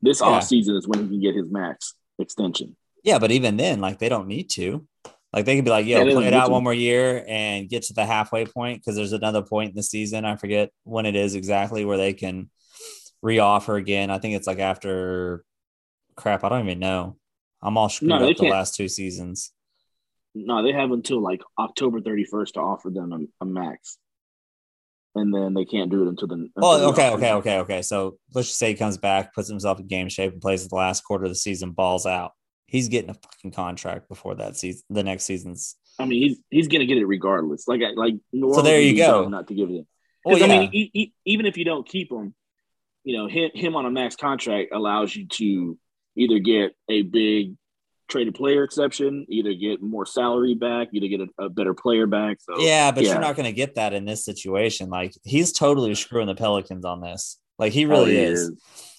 [0.00, 0.28] this Yeah.
[0.28, 2.76] off season is when he can get his max extension.
[3.04, 4.86] yeah, but even then, like, they don't need to.
[5.32, 7.24] Like they could be like, Yeah, yo, they play it out to- one more year
[7.26, 10.24] and get to the halfway point because there's another point in the season.
[10.26, 12.50] I forget when it is exactly where they can
[13.24, 14.10] reoffer again.
[14.10, 15.42] I think it's like after
[16.16, 16.44] crap.
[16.44, 17.16] I don't even know.
[17.62, 19.51] I'm all screwed No, up the last two seasons.
[20.34, 23.98] No, they have until like October 31st to offer them a, a max,
[25.14, 26.48] and then they can't do it until the.
[26.56, 27.82] Oh, the okay, off- okay, okay, okay.
[27.82, 30.74] So let's just say he comes back, puts himself in game shape, and plays the
[30.74, 32.32] last quarter of the season, balls out.
[32.66, 35.76] He's getting a fucking contract before that season, the next season's.
[35.98, 37.68] I mean, he's he's gonna get it regardless.
[37.68, 38.14] Like like.
[38.32, 39.28] New So there you go.
[39.28, 39.86] Not to give it.
[40.24, 42.34] Well, yeah, I mean, e- e- even if you don't keep him,
[43.04, 45.78] you know, him, him on a max contract allows you to
[46.16, 47.56] either get a big
[48.12, 52.38] traded player exception, either get more salary back, either get a, a better player back.
[52.40, 53.12] So yeah, but yeah.
[53.12, 54.90] you're not going to get that in this situation.
[54.90, 57.38] Like he's totally screwing the Pelicans on this.
[57.58, 58.50] Like he Oh, really he is.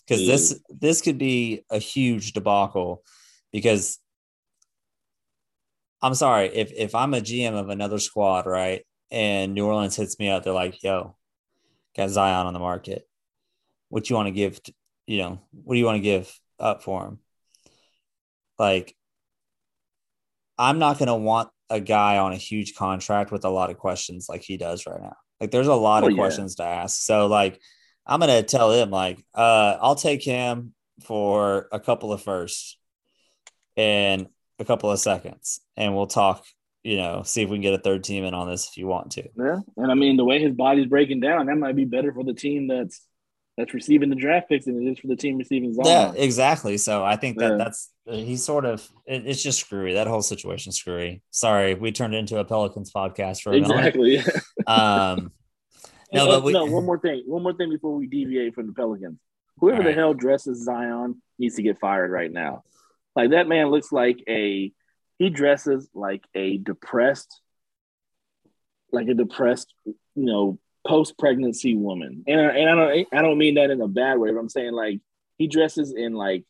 [0.05, 0.61] because this is.
[0.69, 3.03] this could be a huge debacle
[3.51, 3.99] because
[6.01, 10.19] I'm sorry if if I'm a GM of another squad, right, and New Orleans hits
[10.19, 11.15] me up, they're like, "Yo,
[11.95, 13.07] got Zion on the market.
[13.89, 14.61] What you want to give?
[14.63, 14.73] To,
[15.07, 17.19] you know, what do you want to give up for him?"
[18.59, 18.95] Like,
[20.63, 24.27] I'm not gonna want a guy on a huge contract with a lot of questions
[24.29, 25.15] like he does right now.
[25.41, 26.17] Like, there's a lot Oh, of yeah.
[26.17, 27.01] questions to ask.
[27.01, 27.59] So, like,
[28.05, 32.77] I'm gonna tell him like, uh, I'll take him for a couple of firsts
[33.75, 34.27] and
[34.59, 36.45] a couple of seconds, and we'll talk.
[36.85, 38.87] You know, see if we can get a third team in on this if you
[38.87, 39.23] want to.
[39.37, 42.25] Yeah, and I mean the way his body's breaking down, that might be better for
[42.25, 42.99] the team that's
[43.57, 45.85] that's receiving the draft picks than it is for the team receiving Zion.
[45.87, 46.77] Yeah, exactly.
[46.77, 47.57] So I think that Yeah.
[47.57, 49.93] that's he's sort of it, it's just screwy.
[49.93, 51.21] That whole situation's screwy.
[51.31, 54.21] Sorry, we turned it into a Pelicans podcast for a exactly.
[54.67, 55.31] Um,
[56.11, 57.23] no, but uh, we, no, one more thing.
[57.25, 59.19] One more thing before we deviate from the Pelicans.
[59.57, 62.63] Whoever All the hell dresses Zion needs to get fired right now.
[63.15, 64.71] Like that man looks like a
[65.19, 67.39] he dresses like a depressed,
[68.91, 72.23] like a depressed, you know, post pregnancy woman.
[72.27, 74.49] And I, and I don't I don't mean that in a bad way, but I'm
[74.49, 74.99] saying like
[75.37, 76.43] he dresses in like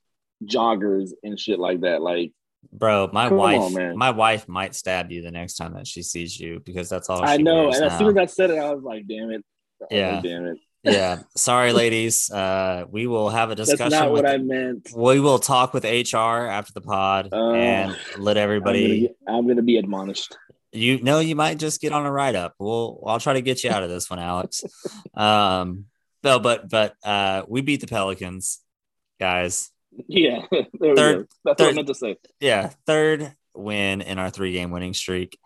[0.45, 2.01] joggers and shit like that.
[2.01, 2.31] Like
[2.71, 6.39] bro, my wife, on, my wife might stab you the next time that she sees
[6.39, 7.71] you because that's all I know.
[7.71, 9.43] And as soon as I said it, I was like, damn it.
[9.81, 10.21] Oh, Yeah.
[10.21, 10.57] damn it.
[10.85, 12.29] yeah, sorry, ladies.
[12.29, 14.89] Uh, we will have a discussion That's not with what I meant.
[14.93, 17.53] we will talk with HR after the pod Oh.
[17.53, 19.13] and let I'm everybody.
[19.25, 20.35] gonna, I'm gonna be admonished.
[20.73, 22.55] You know, you might just get on a write up.
[22.59, 24.63] We'll I'll try to get you out of this one, Alex.
[25.15, 25.85] Um,
[26.23, 28.61] no, but but uh, we beat the Pelicans,
[29.19, 29.69] guys.
[30.07, 30.41] Yeah,
[30.81, 31.27] Third-.
[31.45, 32.17] That's what I meant to say.
[32.39, 35.37] Yeah, third win in our three game winning streak,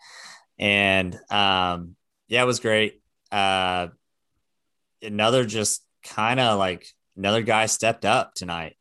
[0.57, 1.97] and um,
[2.29, 3.01] yeah, it was great.
[3.29, 3.87] Uh,
[5.01, 8.77] another just kind of like another guy stepped up tonight,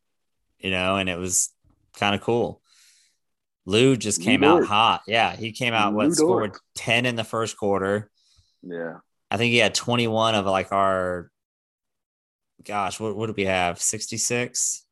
[0.59, 1.51] you know, and it was
[1.99, 2.61] kind of cool.
[3.67, 4.67] Lou just Lou came out Dort.
[4.69, 5.03] hot.
[5.07, 6.63] Yeah, he came out Lou what scored Dort.
[6.77, 8.11] 10 in the first quarter.
[8.63, 8.99] Yeah,
[9.31, 11.31] I think he had 21 of like our
[12.65, 13.81] gosh, what, what did we have?
[13.81, 14.85] 66?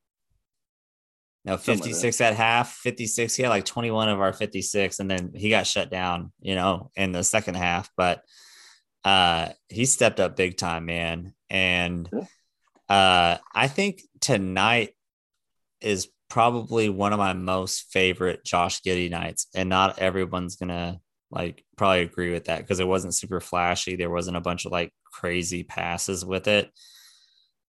[1.44, 3.34] No, Something like 56 at half, 56.
[3.34, 6.90] He had like 21 of our 56, and then he got shut down, you know,
[6.96, 7.90] in the second half.
[7.96, 8.22] But
[9.04, 11.34] uh he stepped up big time, man.
[11.50, 12.08] And
[12.88, 14.94] uh I think tonight
[15.82, 19.46] is probably one of my most favorite Josh Giddey nights.
[19.54, 21.00] And not everyone's gonna
[21.30, 23.96] like probably agree with that because it wasn't super flashy.
[23.96, 26.70] There wasn't a bunch of like crazy passes with it.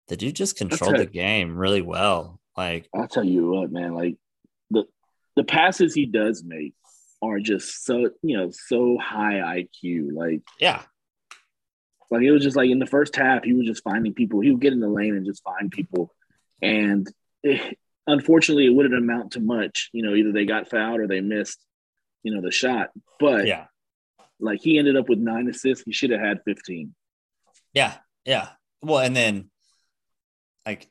[0.07, 2.39] The dude just controlled the game really well.
[2.55, 3.95] Like, I'll tell you what, man.
[3.95, 4.17] Like
[4.69, 4.85] the
[5.35, 6.73] the passes he does make
[7.21, 10.13] are just so you know so high IQ.
[10.13, 10.83] Like yeah,
[12.11, 14.39] like it was just like in the first half, he was just finding people.
[14.39, 16.13] He would get in the lane and just find people,
[16.61, 17.11] and
[17.43, 17.77] it,
[18.07, 19.89] unfortunately, it wouldn't amount to much.
[19.93, 21.63] You know, either they got fouled or they missed,
[22.23, 22.89] you know, the shot.
[23.19, 23.65] But yeah,
[24.39, 25.83] like he ended up with nine assists.
[25.85, 26.95] He should have had fifteen.
[27.73, 27.95] yeah,
[28.25, 28.49] yeah.
[28.81, 29.49] Well, and then
[30.65, 30.89] like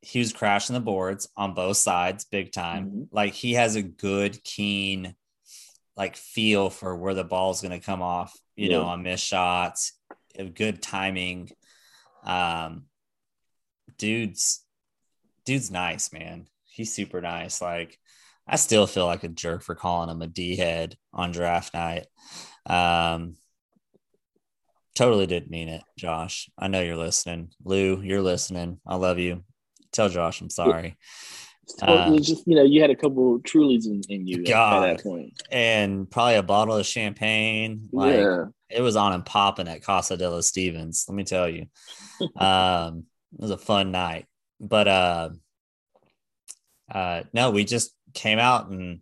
[0.00, 2.90] he was crashing the boards on both sides big time.
[2.90, 3.08] Mhm.
[3.12, 5.14] Like he has a good, keen,
[5.96, 9.92] like feel for where the ball's going to come off, you know, on missed shots,
[10.54, 11.50] good timing.
[12.24, 12.86] Um,
[13.98, 14.61] dude's
[15.44, 16.46] dude's nice, man.
[16.64, 17.60] He's super nice.
[17.60, 17.98] Like
[18.46, 22.06] I still feel like a jerk for calling him a D head on draft night.
[22.66, 23.36] Um,
[24.94, 26.50] totally didn't mean it, Josh.
[26.58, 27.50] I know you're listening.
[27.64, 28.80] Lou, you're listening.
[28.86, 29.44] I love you.
[29.92, 30.96] Tell Josh I'm sorry.
[31.66, 34.38] So Uh, it was just you know you had a couple Trulies in, in you
[34.38, 34.88] at- God.
[34.88, 35.32] at that point.
[35.50, 37.88] And probably a bottle of champagne.
[37.92, 41.04] Like yeah, it was on and popping at Casa de los Stevens.
[41.08, 41.66] Let me tell you,
[42.36, 44.26] um, it was a fun night.
[44.62, 45.30] But uh,
[46.90, 49.00] uh, no, we just came out and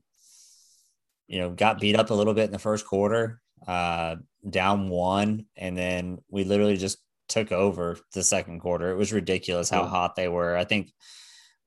[1.30, 4.16] you know, got beat up a little bit in the first quarter, uh,
[4.48, 6.98] down one, and then we literally just
[7.28, 8.90] took over the second quarter.
[8.90, 10.56] It was ridiculous how hot they were.
[10.56, 10.92] I think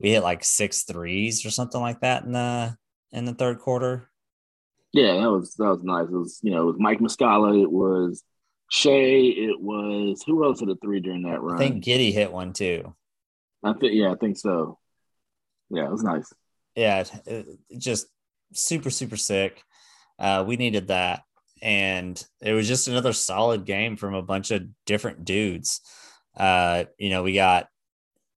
[0.01, 2.75] we hit like six threes or something like that in the
[3.13, 4.09] in the third quarter.
[4.91, 6.09] Yeah, that was that was nice.
[6.09, 8.21] It was you know it was Mike Muscala, it was
[8.69, 11.55] Shai, it was who else hit a three during that run?
[11.55, 12.93] I think Giddey hit one too.
[13.63, 14.77] I think yeah, I think so.
[15.69, 16.31] Yeah, it was nice.
[16.75, 17.03] yeah,
[17.77, 18.07] just
[18.53, 19.63] super super sick.
[20.19, 21.23] Uh, we needed that,
[21.61, 25.81] and it was just another solid game from a bunch of different dudes.
[26.35, 27.67] Uh, you know, we got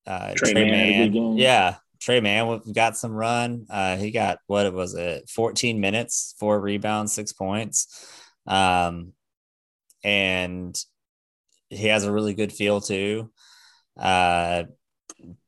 [0.07, 3.67] uh, Trey Trey, a Man, yeah, Tre Mann we got some run.
[3.69, 8.09] Uh, he got what was it, fourteen minutes, four rebounds, six points,
[8.47, 9.13] um,
[10.05, 10.79] and
[11.69, 13.31] he has a really good feel too.
[13.99, 14.65] Uh,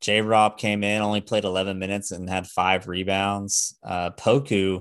[0.01, 3.77] J Rob came in, only played 11 minutes and had five rebounds.
[3.83, 4.81] Uh, Poku,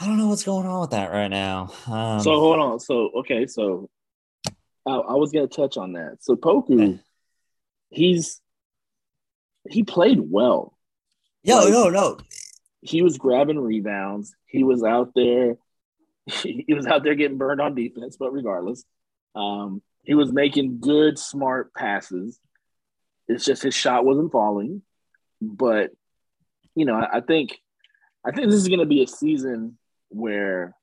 [0.00, 1.72] I don't know what's going on with that right now.
[1.86, 2.80] Um, so hold on.
[2.80, 3.88] So okay, so
[4.86, 6.18] I, I was gonna touch on that.
[6.20, 7.00] So Poku,
[7.90, 8.40] he's
[9.68, 10.76] he played well.
[11.42, 12.18] yo, like- no, no.
[12.80, 14.34] He was grabbing rebounds.
[14.46, 15.56] He was out there.
[16.42, 18.84] He was out there getting burned on defense, but regardless,
[19.34, 22.38] um, he was making good, smart passes.
[23.28, 24.82] It's just his shot wasn't falling.
[25.40, 25.90] But
[26.74, 27.58] you know, I, I think
[28.24, 30.74] I think this is going to be a season where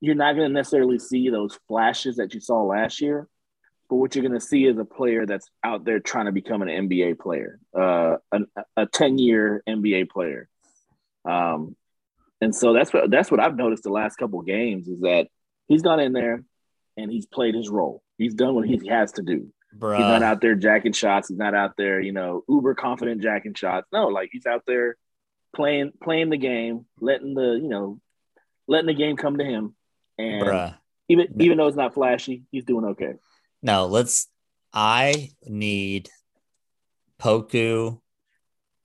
[0.00, 3.28] you're not going to necessarily see those flashes that you saw last year.
[3.88, 6.60] But what you're going to see is a player that's out there trying to become
[6.60, 8.16] an NBA player, uh,
[8.76, 10.48] a 10 year NBA player.
[11.24, 11.76] Um,
[12.40, 15.28] and so that's what that's what I've noticed the last couple games is that
[15.68, 16.44] he's gone in there
[16.96, 18.02] and he's played his role.
[18.18, 19.52] He's done what he has to do.
[19.74, 19.96] Bruh.
[19.96, 21.28] He's not out there jacking shots.
[21.28, 23.86] He's not out there, you know, uber confident jacking shots.
[23.92, 24.96] No, like he's out there
[25.54, 28.00] playing playing the game, letting the you know,
[28.66, 29.74] letting the game come to him.
[30.18, 30.78] And Bruh.
[31.08, 33.14] even even though it's not flashy, he's doing okay.
[33.62, 34.28] No, let's.
[34.72, 36.10] I need
[37.18, 38.00] Poku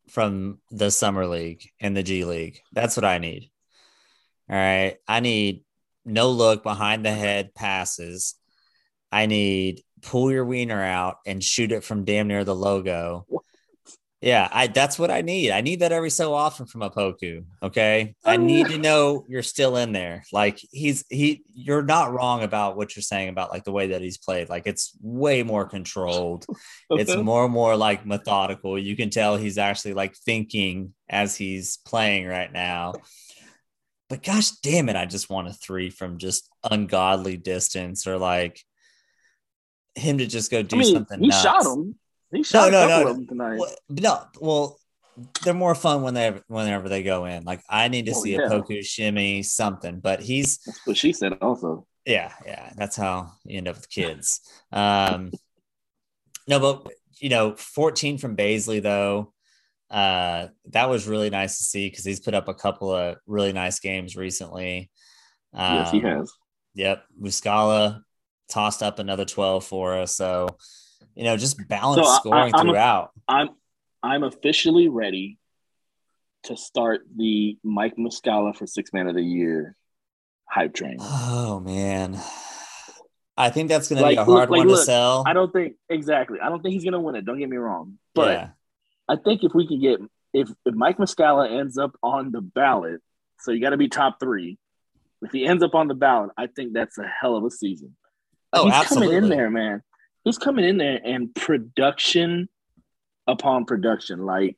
[0.10, 2.60] from the Summer League and the G League.
[2.72, 3.50] That's what I need.
[4.50, 4.98] All right.
[5.08, 5.64] I need
[6.06, 8.36] no look behind the head passes.
[9.12, 13.26] I need pull your wiener out and shoot it from damn near the logo.
[14.22, 15.50] Yeah, I that's what I need.
[15.50, 17.44] I need that every so often from a Poku.
[17.64, 18.14] Okay.
[18.24, 20.24] I oh, need to know you're still in there.
[20.32, 24.02] Like he's he you're not wrong about what you're saying about like the way that
[24.02, 24.48] he's played.
[24.48, 26.46] Like it's way more controlled.
[26.92, 28.78] it's more and more like methodical.
[28.78, 32.94] You can tell he's actually like thinking as he's playing right now.
[34.08, 38.62] But gosh damn it, I just want a three from just ungodly distance or like
[39.96, 41.20] him to just go do I mean, something.
[41.20, 41.42] he nuts.
[41.42, 41.96] shot him.
[42.32, 43.10] He shot no, a couple no.
[43.12, 43.58] of them tonight.
[43.60, 44.80] Well, no, well,
[45.44, 47.44] they're more fun when they whenever they go in.
[47.44, 48.48] Like I need to Oh, see yeah.
[48.48, 51.86] a Poku shimmy something, but he's That's what she said also.
[52.06, 52.72] yeah, yeah.
[52.78, 54.40] That's how you end up with kids.
[54.72, 55.32] Um,
[56.48, 56.88] no, but
[57.20, 59.34] you know, 14 from Bazley though.
[59.90, 63.52] Uh, that was really nice to see because he's put up a couple of really
[63.52, 64.90] nice games recently.
[65.54, 66.32] Um, yes, he has.
[66.76, 68.02] Yep, Muscala
[68.52, 70.16] tossed up another 12 for us.
[70.16, 70.48] So,
[71.16, 73.12] you know, just balanced So scoring I- I'm a- throughout.
[73.28, 73.50] I'm
[74.04, 75.38] I'm officially ready
[76.44, 79.76] to start the Mike Muscala for six man of the year
[80.50, 80.98] hype train.
[81.00, 82.20] Oh man,
[83.38, 85.24] I think that's going to Like, be a hard like, one to sell.
[85.26, 86.40] I don't think exactly.
[86.42, 87.26] I don't think he's gonna win it.
[87.26, 88.50] Don't get me wrong, but yeah,
[89.08, 90.00] I think if we can get
[90.34, 93.02] if, if Mike Muscala ends up on the ballot,
[93.40, 94.58] so you got to be top three.
[95.22, 97.96] If he ends up on the ballot, I think that's a hell of a season.
[98.54, 99.16] Oh, he's absolutely.
[99.16, 99.82] coming in there, man.
[100.24, 102.50] He's coming in there and production
[103.28, 104.26] upon production.
[104.26, 104.58] Like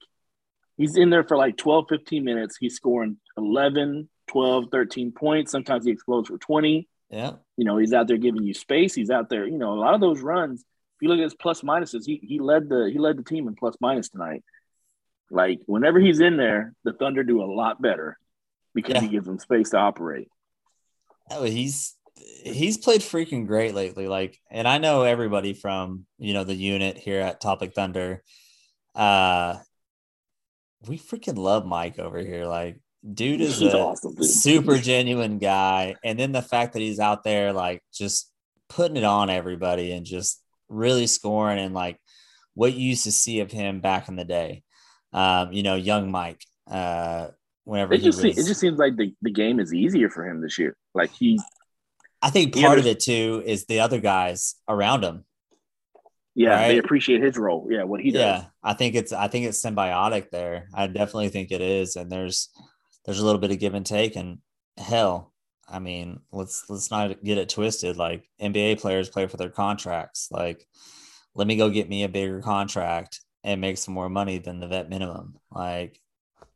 [0.77, 2.57] he's in there for like 12, 15 minutes.
[2.59, 5.51] He's scoring 11, 12, 13 points.
[5.51, 6.87] Sometimes he explodes for 20.
[7.09, 8.93] yeah, You know, he's out there giving you space.
[8.95, 11.33] He's out there, you know, a lot of those runs, if you look at his
[11.35, 14.43] plus minuses, he he led the he led the team in plus minus tonight.
[15.31, 18.17] Like whenever he's in there, the Thunder do a lot better
[18.73, 19.01] because Yeah.
[19.01, 20.29] he gives them space to operate.
[21.31, 21.95] oh, he's
[22.43, 24.07] he's played freaking great lately.
[24.07, 28.23] Like, and I know everybody from you know the unit here at Topic Thunder.
[28.95, 29.57] Uh,
[30.87, 32.45] we freaking love Mike over here.
[32.45, 32.79] Like,
[33.13, 34.25] dude is He's a awesome, dude.
[34.25, 38.31] super genuine guy, and then the fact that he's out there like just
[38.69, 41.97] putting it on everybody and just really scoring and like
[42.55, 44.63] what you used to see of him back in the day.
[45.11, 46.41] Um, you know, young Mike.
[46.69, 47.27] Uh,
[47.65, 50.27] whenever It he just was, it just seems like the, the game is easier for
[50.27, 50.75] him this year.
[50.93, 51.43] Like he's
[52.23, 55.25] I think Yeah, part of it too is the other guys around him.
[56.35, 57.67] yeah, they appreciate his role.
[57.69, 58.21] Yeah, what he does.
[58.21, 60.67] Yeah, I think it's I think it's symbiotic there.
[60.73, 62.49] I definitely think it is, and there's
[63.05, 64.15] there's a little bit of give and take.
[64.15, 64.39] And
[64.77, 65.33] hell,
[65.67, 67.97] I mean, let's let's not get it twisted.
[67.97, 70.29] Like NBA players play for their contracts.
[70.31, 70.65] Like,
[71.35, 74.67] let me go get me a bigger contract and make some more money than the
[74.67, 75.37] vet minimum.
[75.51, 75.99] Like,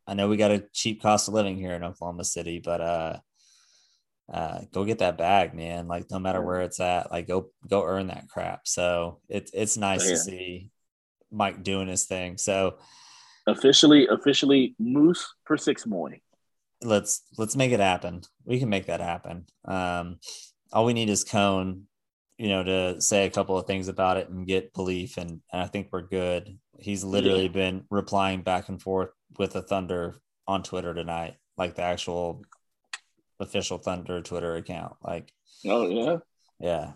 [0.06, 3.18] I know we got a cheap cost of living here in Oklahoma City, but uh,
[4.32, 5.88] uh, go get that bag, man.
[5.88, 8.66] Like, no matter where it's at, like go go earn that crap.
[8.66, 10.70] So it's it's nice to see
[11.30, 12.36] Mike doing his thing.
[12.38, 12.78] So
[13.46, 16.12] Officially, officially, Moose for six more.
[16.82, 18.20] let's let's make it happen.
[18.44, 19.46] We can make that happen.
[19.64, 20.18] Um,
[20.72, 21.84] all we need is Cone,
[22.36, 25.62] you know, to say a couple of things about it and get belief, and, and
[25.62, 26.58] I think we're good.
[26.78, 27.48] He's literally Yeah.
[27.52, 29.08] been replying back and forth
[29.38, 32.42] with the Thunder on Twitter tonight, like the actual
[33.40, 34.94] official Thunder Twitter account.
[35.02, 35.32] Like,
[35.66, 36.18] Oh yeah,
[36.60, 36.92] yeah,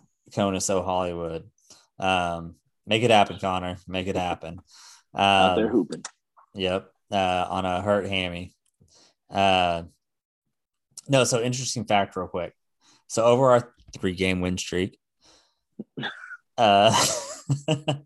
[0.54, 1.50] is so Hollywood.
[1.98, 3.76] Um, make it happen, Connor.
[3.88, 4.60] Make it happen.
[5.16, 6.04] out there Um, hooping.
[6.54, 6.88] Yep.
[7.10, 8.54] Uh, on a hurt hammy.
[9.30, 9.82] Uh,
[11.08, 12.54] no, so interesting fact, real quick.
[13.08, 14.98] So over our three game win streak,
[16.56, 16.94] uh,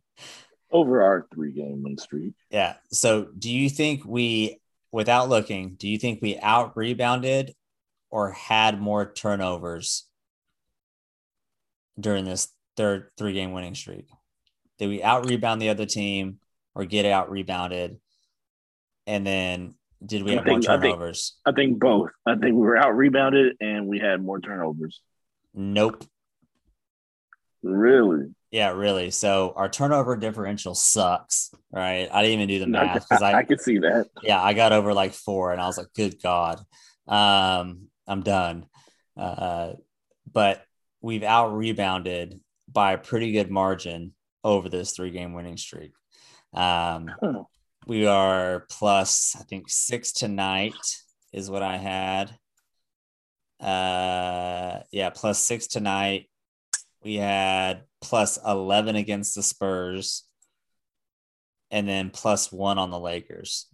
[0.71, 2.35] Over our three game win streak.
[2.51, 2.75] yeah.
[2.91, 4.61] So do you think we,
[4.91, 7.55] without looking, do you think we out rebounded
[8.11, 10.07] or had more turnovers
[11.99, 14.07] during this third three game winning streak?
[14.79, 16.39] Did we out rebound the other team
[16.75, 17.99] or get out rebounded?
[19.07, 21.37] And then did we I have more think- I think- turnovers?
[21.47, 22.11] I think both.
[22.27, 25.01] I think we were out rebounded and we had more turnovers.
[25.55, 26.05] Nope.
[27.63, 28.35] Really?
[28.51, 29.11] Yeah, really.
[29.11, 32.09] So our turnover differential sucks, right?
[32.13, 34.09] I didn't even do the math because I, I, I could see that.
[34.23, 36.61] yeah, I got over like four and I was like, good God,
[37.09, 38.67] um, I'm done.
[39.17, 39.75] Uh,
[40.31, 40.63] but
[41.01, 42.41] we've out rebounded
[42.71, 44.13] by a pretty good margin
[44.45, 45.93] over this three game winning streak.
[46.53, 47.45] Um, Huh.
[47.87, 50.75] we are plus, I think, six tonight
[51.33, 52.37] is what I had.
[53.61, 56.29] Uh, yeah, plus six tonight.
[57.03, 60.25] We had plus 11 against the Spurs
[61.71, 63.67] and then plus one on the Lakers,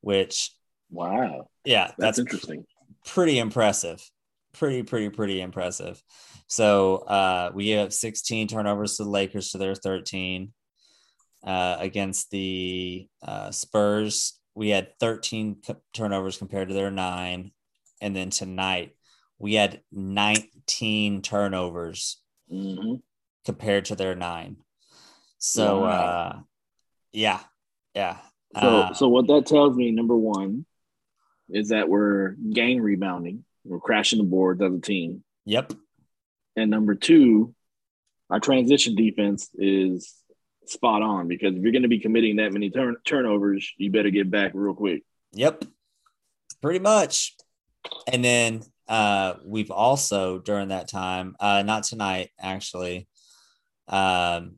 [0.00, 0.54] which,
[0.90, 2.64] Wow, yeah, that's, that's, interesting.
[3.04, 4.02] Pretty impressive.
[4.52, 6.02] Pretty, pretty, pretty impressive.
[6.46, 10.52] So uh, we have 16 turnovers to the Lakers to their 13.
[11.42, 17.52] Uh, against the uh, Spurs, we had 13 co- turnovers compared to their nine.
[18.02, 18.94] And then tonight,
[19.38, 23.00] we had 19 turnovers hmm
[23.44, 24.56] compared to their nine.
[25.38, 25.90] So, Wow.
[25.92, 26.38] uh,
[27.12, 27.40] yeah,
[27.94, 28.18] yeah.
[28.54, 30.66] So, Uh, so what that tells me, number one,
[31.52, 33.44] is that we're gang rebounding.
[33.64, 35.22] We're crashing the boards as a team.
[35.44, 35.72] yep.
[36.56, 37.54] And number two,
[38.28, 40.14] our transition defense is
[40.66, 44.10] spot on because if you're going to be committing that many turn- turnovers, you better
[44.10, 45.02] get back real quick.
[45.32, 45.64] Yep.
[46.62, 47.34] Pretty much.
[48.12, 53.08] And then uh we've also during that time, uh not tonight actually.
[53.88, 54.56] Um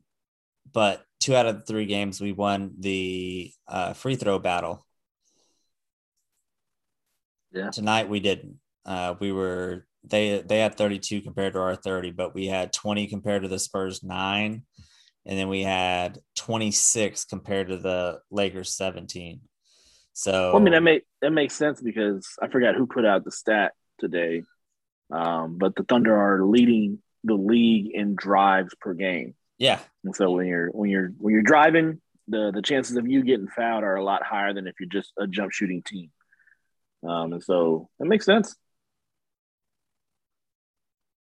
[0.71, 4.85] but two out of three games we won the uh free throw battle.
[7.53, 7.69] Yeah.
[7.69, 8.59] Tonight we didn't.
[8.85, 13.07] Uh we were they they had 32 compared to our 30, but we had 20
[13.07, 14.63] compared to the Spurs 9
[15.25, 19.41] and then we had 26 compared to the Lakers 17.
[20.13, 23.23] So Well, I mean, that make that makes sense because I forgot who put out
[23.23, 24.43] the stat today,
[25.11, 29.33] um, but the Thunder are leading the league in drives per game.
[29.57, 33.23] yeah, And so when you're when you're when you're driving, the the chances of you
[33.23, 36.11] getting fouled are a lot higher than if you're just a jump shooting team.
[37.07, 38.55] Um, and so that makes sense.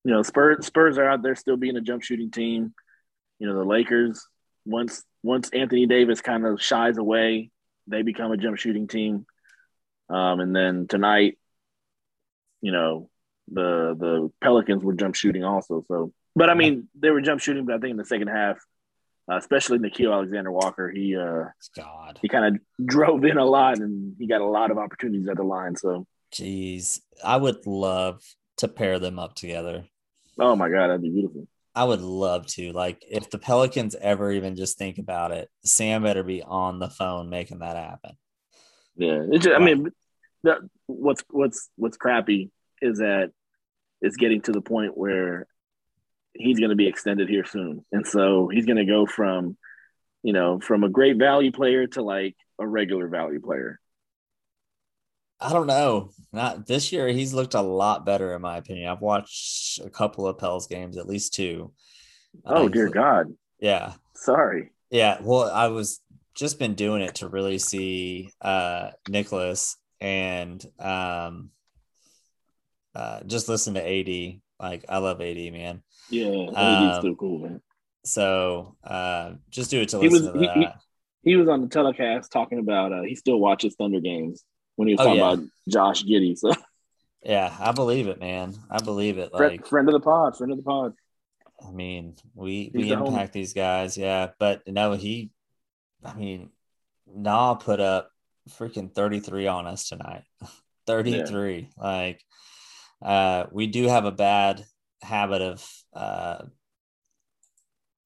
[0.03, 2.73] You know, Spurs Spurs are out there still being a jump shooting team.
[3.39, 4.27] You know, the Lakers
[4.65, 7.51] once once Anthony Davis kind of shies away,
[7.87, 9.25] they become a jump shooting team.
[10.09, 11.37] Um, and then tonight,
[12.61, 13.09] you know,
[13.51, 15.85] the the Pelicans were jump shooting also.
[15.87, 18.57] So, but I mean, they were jump shooting, but I think in the second half,
[19.31, 21.45] uh, especially Nickeil Alexander Walker, he uh,
[21.75, 25.27] God, he kind of drove in a lot and he got a lot of opportunities
[25.27, 25.75] at the line.
[25.75, 28.21] So, jeez, I would love
[28.57, 29.85] to pair them up together.
[30.39, 31.47] oh my god, that'd be beautiful.
[31.75, 32.71] I would love to.
[32.71, 36.89] Like, if the Pelicans ever even just think about it, Sam better be on the
[36.89, 38.11] phone making that happen.
[38.95, 39.89] Yeah, it's just, I mean,
[40.43, 42.51] the, what's what's what's crappy
[42.81, 43.31] is that
[44.01, 45.47] it's getting to the point where
[46.33, 49.57] he's going to be extended here soon, and so he's going to go from,
[50.23, 53.79] you know, from a great value player to like a regular value player.
[55.39, 56.11] I don't know.
[56.31, 57.07] Not this year.
[57.09, 58.87] He's looked a lot better, in my opinion.
[58.87, 61.73] I've watched a couple of Pels games, at least two.
[62.45, 64.71] Oh he's dear God, Yeah, sorry.
[64.89, 65.17] yeah.
[65.21, 66.01] Well, I was
[66.33, 71.51] just been doing it to really see uh Nicholas, and um,
[72.95, 74.39] uh, just listen to AD.
[74.59, 75.83] Like I love AD, man.
[76.09, 77.61] Yeah, Um, still cool, man.
[78.05, 80.75] So uh, just do it to He listen was to he, that.
[81.23, 84.43] he, he was on the telecast talking about uh, he still watches Thunder games
[84.75, 85.33] when he was Oh, talking yeah.
[85.33, 86.37] about Josh Giddey.
[86.37, 86.51] So
[87.23, 88.53] yeah, I believe it, man.
[88.69, 89.31] I believe it.
[89.35, 90.93] friend, Like friend of the pod, friend of the pod.
[91.65, 93.07] I mean, we He's we the homie.
[93.07, 94.31] impact these guys, yeah.
[94.37, 95.31] But no, he,
[96.03, 96.49] I mean,
[97.07, 98.09] Nah put up
[98.49, 100.23] freaking thirty three on us tonight.
[100.85, 102.21] thirty three, like,
[103.01, 104.65] uh, we do have a bad
[105.01, 105.65] habit of
[105.95, 106.45] uh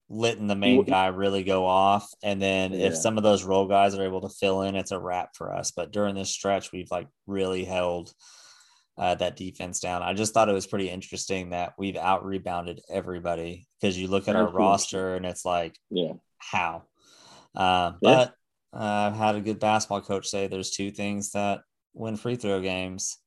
[0.09, 2.87] letting the main guy really go off, and then Yeah.
[2.87, 5.53] if some of those role guys are able to fill in, it's a wrap for
[5.53, 5.71] us.
[5.71, 8.13] But during this stretch, we've like really held
[8.97, 10.01] uh, that defense down.
[10.01, 14.27] I just thought it was pretty interesting that we've out rebounded everybody because you look
[14.27, 16.83] at our roster and it's like, Yeah, how?
[17.53, 18.29] Uh, Yeah.
[18.71, 21.61] but uh, I've had a good basketball coach say there's two things that
[21.93, 23.17] win free throw games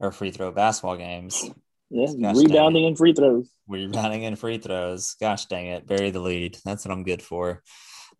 [0.00, 1.48] or free throw basketball games
[1.90, 2.06] yeah.
[2.20, 3.50] Gosh Rebounding and free throws.
[3.68, 5.14] rebounding and free throws.
[5.20, 6.56] Gosh dang it, bury the lead.
[6.64, 7.62] That's what I'm good for.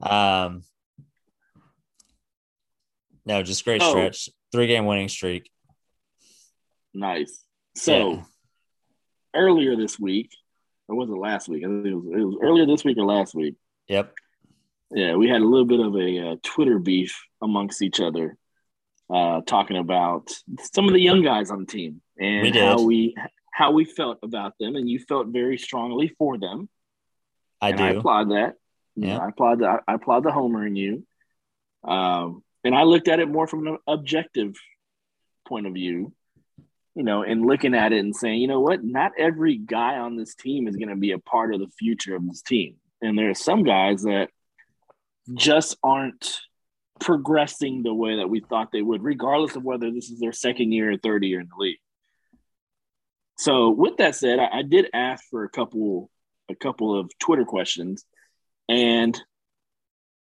[0.01, 0.62] Um,
[3.27, 3.91] no, just great Oh.
[3.91, 4.29] stretch.
[4.53, 5.51] Three game winning streak.
[6.93, 7.45] Nice.
[7.77, 8.23] So Yeah.
[9.35, 10.31] earlier this week,
[10.89, 11.62] or was it last week?
[11.64, 13.55] I think it was, it was earlier this week or last week.
[13.89, 14.12] Yep.
[14.93, 18.37] Yeah, we had a little bit of a uh, Twitter beef amongst each other,
[19.09, 20.29] uh, talking about
[20.73, 23.14] some of the young guys on the team and We how we
[23.61, 26.66] how we felt about them, and you felt very strongly for them.
[27.61, 28.54] I and I applaud that.
[28.96, 29.18] Yeah.
[29.18, 31.06] I applaud the I applaud the homer in you.
[31.84, 34.54] Um, and I looked at it more from an objective
[35.46, 36.14] point of view,
[36.94, 40.16] you know, and looking at it and saying, you know what, not every guy on
[40.16, 43.18] this team is going to be a part of the future of this team, and
[43.18, 44.30] there are some guys that
[45.34, 46.40] just aren't
[46.98, 50.72] progressing the way that we thought they would, regardless of whether this is their second
[50.72, 51.78] year or third year in the league.
[53.41, 56.11] So, with that said, I, I did ask for a couple
[56.51, 58.05] a couple of Twitter questions.
[58.68, 59.18] And,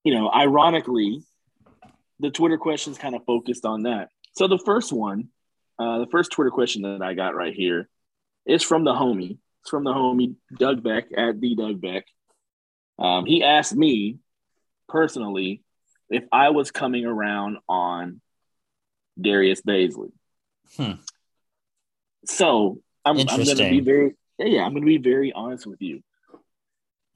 [0.04, 1.24] you know, ironically,
[2.20, 4.10] the Twitter questions kind of focused on that.
[4.36, 5.30] So the first one,
[5.80, 7.88] uh, the first Twitter question that I got right here
[8.46, 9.38] is from the homie.
[9.62, 12.04] It's from the homie Doug Beck at the Doug Beck.
[13.00, 14.18] Um, he asked me
[14.88, 15.64] personally
[16.08, 18.20] if I was coming around on
[19.20, 20.12] Darius Bazley.
[20.76, 20.92] Hmm.
[22.24, 25.80] So I'm, I'm going to be very, yeah, I'm going to be very honest with
[25.80, 26.02] you.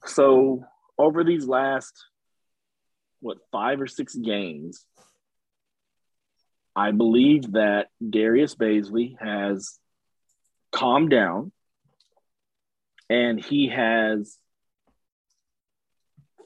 [0.05, 0.63] So
[0.97, 1.93] over these last
[3.19, 4.85] what five or six games,
[6.75, 9.77] I believe that Darius Bazley has
[10.71, 11.51] calmed down
[13.09, 14.37] and he has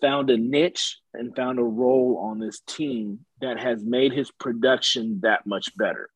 [0.02, 5.22] found a niche and found a role on this team that has made his production
[5.24, 6.10] that much better.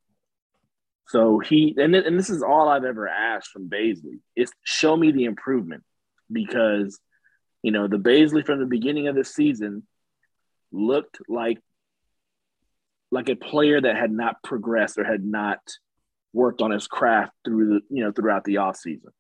[1.12, 4.96] So he and, th- and this is all I've ever asked from Bazley is show
[4.96, 5.84] me the improvement
[6.32, 7.02] because
[7.62, 9.86] you know the Bazley from the beginning of the season
[10.72, 11.60] looked like
[13.12, 15.60] like a player that had not progressed or had not
[16.32, 19.12] worked on his craft through the you know throughout the offseason.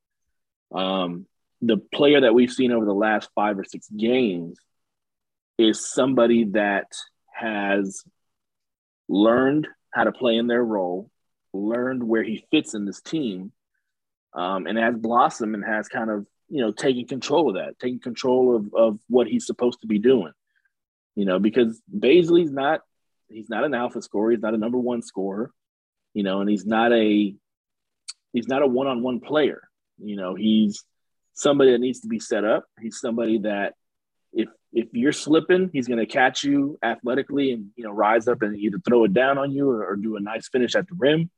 [0.73, 1.25] Um,
[1.61, 4.57] the player that we've seen over the last five or six games
[5.57, 6.87] is somebody that
[7.33, 8.05] has
[9.09, 11.10] learned how to play in their role,
[11.53, 13.51] learned where he fits in this team,
[14.33, 17.99] um, and has blossomed and has kind of you know taken control of that, taking
[17.99, 20.33] control of of what he's supposed to be doing.
[21.15, 22.81] You know, because Bazley's not
[23.29, 25.51] he's not an alpha scorer, he's not a number one scorer,
[26.13, 27.35] you know, and he's not a
[28.33, 29.61] he's not a one on one player.
[29.97, 30.83] You know, he's
[31.33, 32.65] somebody that needs to be set up.
[32.79, 33.73] He's somebody that
[34.33, 38.41] if if you're slipping, he's going to catch you athletically and you know rise up
[38.41, 40.95] and either throw it down on you or, or do a nice finish at the
[40.97, 41.29] rim.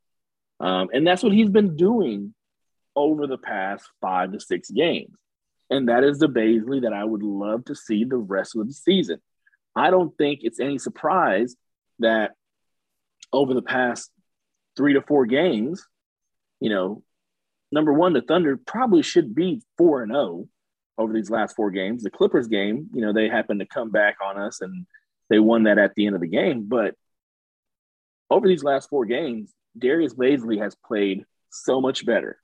[0.60, 2.34] Um, and that's what he's been doing
[2.96, 5.14] over the past five to six games.
[5.70, 8.72] And that is the Bazley that I would love to see the rest of the
[8.72, 9.20] season.
[9.74, 11.56] I don't think it's any surprise
[11.98, 12.32] that
[13.32, 14.10] over the past
[14.76, 15.84] three to four games,
[16.60, 17.02] you know,
[17.72, 20.48] number one, the Thunder probably should be four and zero
[20.96, 22.02] over these last four games.
[22.02, 24.86] The Clippers game, you know, they happened to come back on us and
[25.28, 26.66] they won that at the end of the game.
[26.68, 26.94] But
[28.30, 32.38] over these last four games, Darius Bazley has played so much better.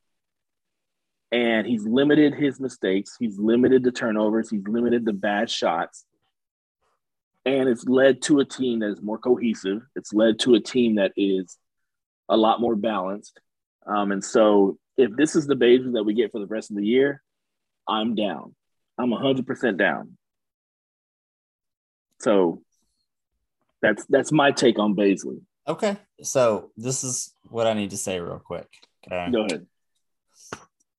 [1.32, 3.16] And he's limited his mistakes.
[3.18, 4.50] He's limited the turnovers.
[4.50, 6.04] He's limited the bad shots.
[7.46, 9.82] And it's led to a team that is more cohesive.
[9.94, 11.56] It's led to a team that is
[12.28, 13.40] a lot more balanced.
[13.86, 16.76] Um, and so if this is the Bazley that we get for the rest of
[16.76, 17.22] the year,
[17.88, 18.54] I'm down.
[18.98, 20.16] I'm 100% down.
[22.18, 22.62] So
[23.80, 25.40] that's that's my take on Bazley.
[25.68, 25.96] Okay.
[26.22, 28.68] So this is what I need to say real quick.
[29.06, 29.30] Okay.
[29.30, 29.66] Go ahead.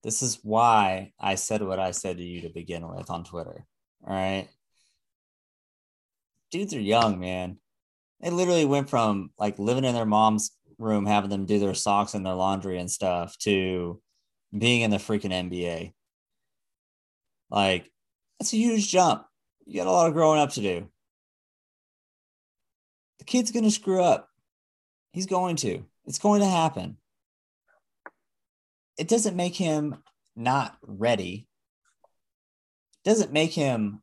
[0.04, 3.66] This is why I said what I said to you to begin with on Twitter.
[4.06, 4.48] All right.
[6.50, 7.58] Dudes are young, man.
[8.20, 12.14] They literally went from like living in their mom's room, having them do their socks
[12.14, 14.02] and their laundry and stuff, to
[14.58, 15.94] being in the freaking NBA.
[17.50, 17.90] Like,
[18.40, 19.26] that's a huge jump.
[19.66, 20.90] You got a lot of growing up to do.
[23.20, 24.28] The kid's going to screw up.
[25.12, 25.86] He's going to.
[26.06, 26.98] It's going to happen.
[28.98, 29.98] It doesn't make him
[30.36, 31.48] not ready.
[33.04, 34.02] It doesn't make him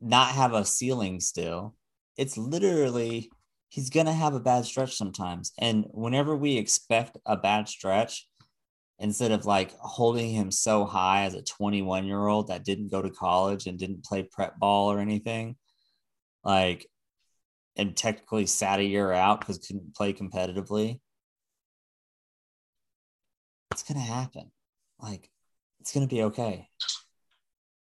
[0.00, 1.74] not have a ceiling still.
[2.16, 3.30] It's literally
[3.68, 5.52] he's going to have a bad stretch sometimes.
[5.58, 8.26] And whenever we expect a bad stretch,
[8.98, 13.02] instead of like holding him so high as a 21 year old that didn't go
[13.02, 15.56] to college and didn't play prep ball or anything,
[16.42, 16.86] like,
[17.76, 21.00] and technically sat a year out because couldn't play competitively,
[23.70, 24.50] it's going to happen.
[25.00, 25.30] Like,
[25.80, 26.68] it's going to be okay.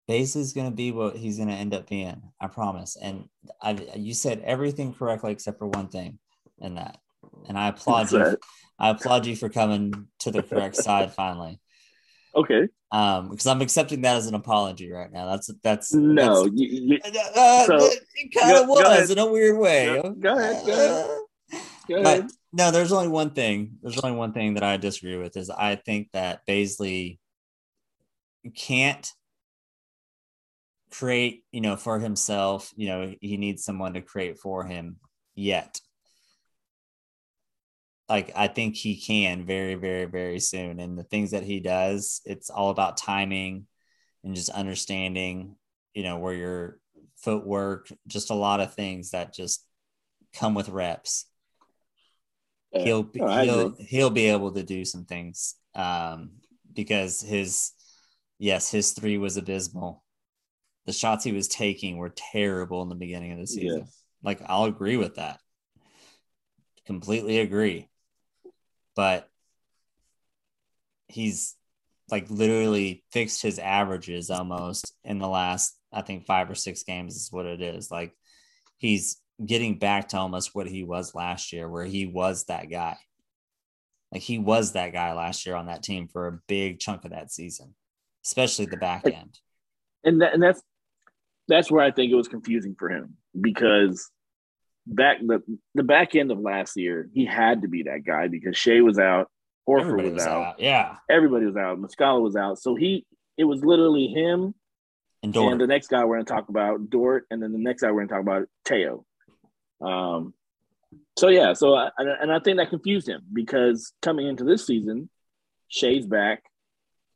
[0.08, 2.20] Bazley's going to be what he's going to end up being.
[2.40, 2.96] I promise.
[3.00, 3.28] And
[3.62, 6.18] I, you said everything correctly except for one thing
[6.58, 6.98] in that.
[7.48, 8.36] And I applaud you.
[8.78, 11.60] I applaud you for coming to the correct side finally.
[12.34, 12.68] Okay.
[12.92, 15.26] Um, because I'm accepting that as an apology right now.
[15.26, 16.98] That's that's No, that's- you, you,
[17.36, 17.76] uh, So,
[18.14, 19.10] it kind of was ahead.
[19.10, 20.00] in a weird way.
[20.02, 21.10] Go- go ahead, go ahead.
[21.88, 22.30] go But ahead.
[22.52, 23.78] no, there's only one thing.
[23.82, 27.18] There's only one thing that I disagree with is I think that Bazley
[28.56, 29.08] can't
[30.90, 32.72] create, you know, for himself.
[32.76, 34.96] You know, he needs someone to create for him
[35.34, 35.80] yet.
[38.10, 40.80] Like I think he can very, very, very soon.
[40.80, 43.66] And the things that he does, it's all about timing
[44.24, 45.54] and just understanding,
[45.94, 46.80] you know, where your
[47.18, 49.64] footwork, just a lot of things that just
[50.34, 51.26] come with reps.
[52.72, 52.82] Yeah.
[52.82, 56.30] he'll be, No, he'll he'll be able to do some things um
[56.72, 57.72] because his
[58.38, 60.02] yes his three was abysmal.
[60.86, 63.86] The shots he was taking were terrible in the beginning of the season.
[64.22, 65.38] Like i'll agree with that.
[66.86, 67.89] Completely agree
[69.00, 69.30] but
[71.06, 71.56] he's
[72.10, 77.16] like literally fixed his averages almost in the last i think five or six games
[77.16, 77.90] is what it is.
[77.90, 78.12] Like
[78.76, 82.98] he's getting back to almost what he was last year where he was that guy.
[84.12, 87.12] Like he was that guy last year on that team for a big chunk of
[87.12, 87.74] that season
[88.26, 89.38] especially the back end.
[90.04, 90.62] and that, and that's
[91.48, 94.10] that's where I think it was confusing for him because
[94.90, 95.42] back the
[95.74, 98.98] the back end of last year he had to be that guy because Shai was
[98.98, 99.30] out,
[99.68, 103.64] Horford everybody was, out, yeah everybody was out, Muscala was out, so he it was
[103.64, 104.54] literally him
[105.22, 105.52] and Dort.
[105.52, 107.90] and the next guy we're going to talk about Dort, and then the next guy
[107.90, 109.04] we're going to talk about Teo.
[109.80, 110.34] Um,
[111.18, 114.66] so yeah, so I, and and I think that confused him because coming into this
[114.66, 115.08] season,
[115.68, 116.42] Shai's back.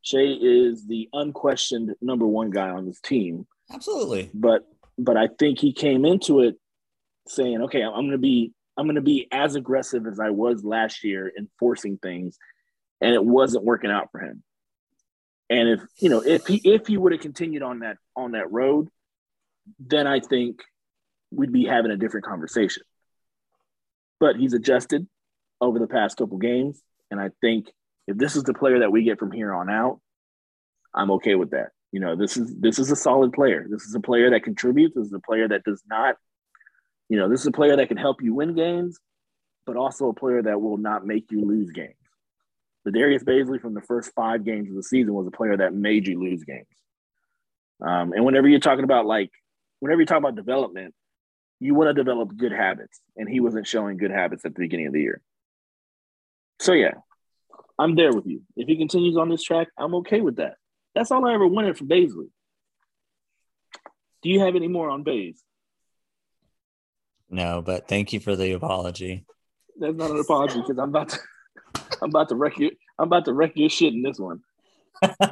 [0.03, 4.67] Shai is the unquestioned number one guy on this team, absolutely but
[4.99, 6.57] but I think he came into it
[7.29, 10.65] saying, okay, I'm going to be I'm going to be as aggressive as I was
[10.65, 12.39] last year in forcing things,
[13.01, 14.43] and it wasn't working out for him.
[15.49, 18.51] And if you know if he if he would have continued on that on that
[18.51, 18.89] road,
[19.79, 20.61] then I think
[21.31, 22.83] we'd be having a different conversation.
[24.21, 25.07] But he's adjusted
[25.61, 27.69] over the past couple games, and I think
[28.07, 30.01] if this is the player that we get from here on out,
[30.95, 31.71] I'm okay with that.
[31.93, 33.67] You know, this is this is a solid player.
[33.69, 34.95] This is a player that contributes.
[34.97, 36.17] This is a player that does not,
[37.09, 38.99] you know, this is a player that can help you win games,
[39.67, 41.95] but also a player that will not make you lose games.
[42.85, 45.75] The Darius Bazley from the first five games of the season was a player that
[45.75, 46.67] made you lose games.
[47.81, 49.31] Um, and whenever you're talking about like,
[49.81, 50.95] whenever you talk about development,
[51.61, 54.89] you want to develop good habits, and he wasn't showing good habits at the beginning
[54.89, 55.23] of the year.
[56.61, 56.95] So yeah,
[57.79, 58.43] I'm there with you.
[58.57, 60.57] If he continues on this track, I'm okay with that.
[60.95, 62.29] That's all I ever wanted from Bazley.
[64.23, 65.43] Do you have any more on Bays?
[67.35, 69.27] No but thank you for the apology
[69.79, 71.19] That's not an apology because I'm about to,
[72.03, 72.71] I'm about to wreck you.
[72.99, 74.41] I'm about to wreck your shit in this one.
[75.03, 75.27] oh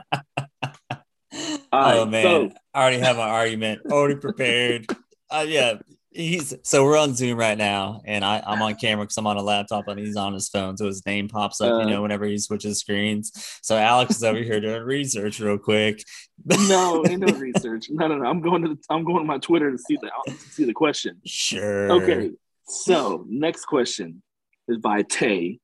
[1.72, 4.86] right, man so- i already have my argument already prepared
[5.30, 5.74] uh, yeah
[6.14, 9.38] he's so we're on zoom right now and I, i'm on camera because i'm on
[9.38, 11.90] a laptop and he's on his phone so his name pops up you Uh.
[11.90, 13.32] know whenever he switches screens
[13.62, 16.04] so alex is over here doing research real quick
[16.68, 17.86] No, ain't no research.
[17.88, 18.28] No, no, no.
[18.28, 20.72] I'm going to the, I'm going to my Twitter to see the to see the
[20.72, 21.20] question.
[21.24, 22.32] sure Okay.
[22.66, 24.22] So next question
[24.66, 25.60] is by Tay.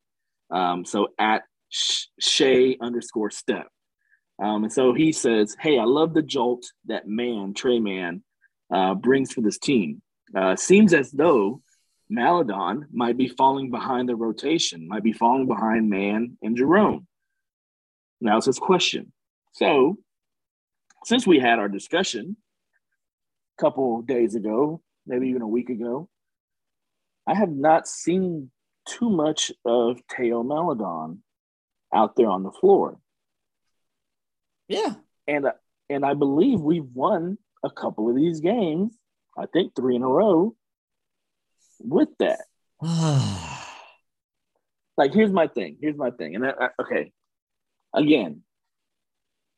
[0.53, 1.42] Um, so at
[2.20, 3.66] Shay underscore step.
[4.40, 8.22] Um, and so he says, Hey, I love the jolt that man, Tre Mann,
[8.72, 10.01] uh, brings for this team.
[10.35, 11.62] Uh, seems as though
[12.09, 17.07] Maledon might be falling behind the rotation, might be falling behind Mann and Jerome.
[18.20, 19.12] Now it's his question.
[19.53, 19.99] So,
[21.05, 22.37] since we had our discussion
[23.59, 26.09] a couple days ago, maybe even a week ago,
[27.26, 28.51] I have not seen
[28.87, 31.22] too much of Teo Maledon
[31.95, 32.99] out there on the floor.
[34.68, 34.95] Yeah.
[35.26, 35.47] And
[35.91, 38.97] and I believe we've won a couple of these games.
[39.39, 40.55] I think three in a row
[41.80, 42.41] with that.
[44.97, 45.76] like here's my thing.
[45.80, 46.34] Here's my thing.
[46.34, 47.12] And I, I, okay,
[47.95, 48.43] again,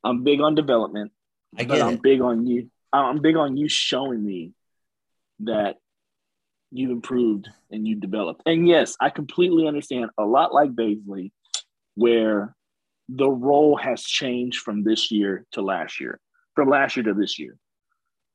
[0.03, 1.11] I'm big on development.
[1.57, 2.01] I but get I'm it.
[2.01, 2.69] big on you.
[2.93, 4.53] I'm big on you showing me
[5.39, 5.77] that
[6.71, 8.43] you've improved and you've developed.
[8.45, 10.09] And yes, I completely understand.
[10.17, 11.31] A lot like Bazley,
[11.95, 12.55] where
[13.09, 16.19] the role has changed from this year to last year,
[16.55, 17.57] from last year to this year.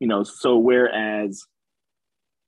[0.01, 1.45] You know, so whereas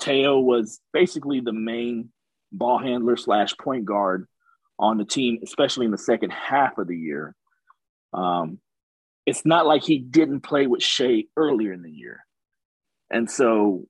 [0.00, 2.10] Teo was basically the main
[2.52, 4.26] ball handler slash point guard
[4.78, 7.34] on the team, especially in the second half of the year.
[8.12, 8.58] Um,
[9.26, 12.24] it's not like he didn't play with Shai earlier in the year.
[13.10, 13.86] And so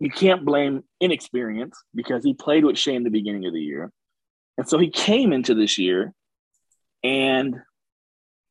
[0.00, 3.92] you can't blame inexperience because he played with Shai in the beginning of the year.
[4.56, 6.14] And so he came into this year
[7.02, 7.56] and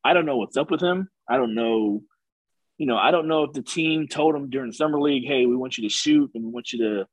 [0.04, 1.08] I don't know what's up with him.
[1.28, 2.02] I don't know,
[2.78, 5.56] you know, I don't know if the team told him during summer league, hey, we
[5.56, 7.06] want you to shoot and we want you to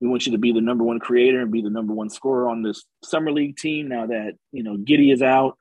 [0.00, 2.48] we want you to be the number one creator and be the number one scorer
[2.48, 5.58] on this summer league team now that, you know, Giddey is out.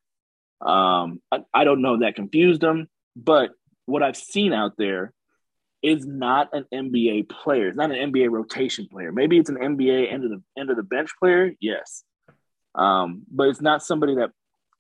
[0.62, 2.88] Um, I, I don't know that confused him,
[3.18, 3.52] but
[3.86, 5.14] what I've seen out there
[5.82, 7.68] is not an NBA player.
[7.68, 9.12] It's not an NBA rotation player.
[9.12, 12.04] Maybe it's an NBA end of the end of the bench player, yes.
[12.76, 14.32] Um, but it's not somebody that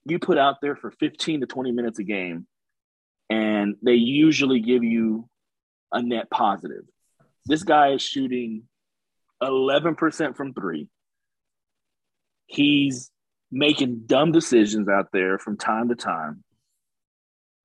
[0.05, 2.47] you put out there for 15 to 20 minutes a game
[3.29, 5.29] and they usually give you
[5.91, 6.83] a net positive.
[7.45, 8.63] This guy is shooting
[9.41, 10.87] 11% from three.
[12.47, 13.11] He's
[13.51, 16.43] making dumb decisions out there from time to time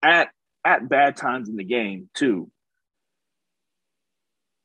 [0.03, 0.29] at
[0.65, 2.51] at bad times in the game too.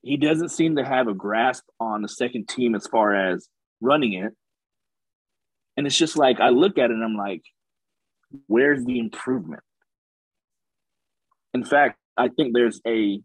[0.02, 3.50] He doesn't seem to have a grasp on the second team as far as
[3.82, 4.34] running it.
[5.76, 7.44] And it's just like I look at it and I'm like,
[8.48, 9.64] where's the improvement?
[11.54, 13.22] In fact, I think there's a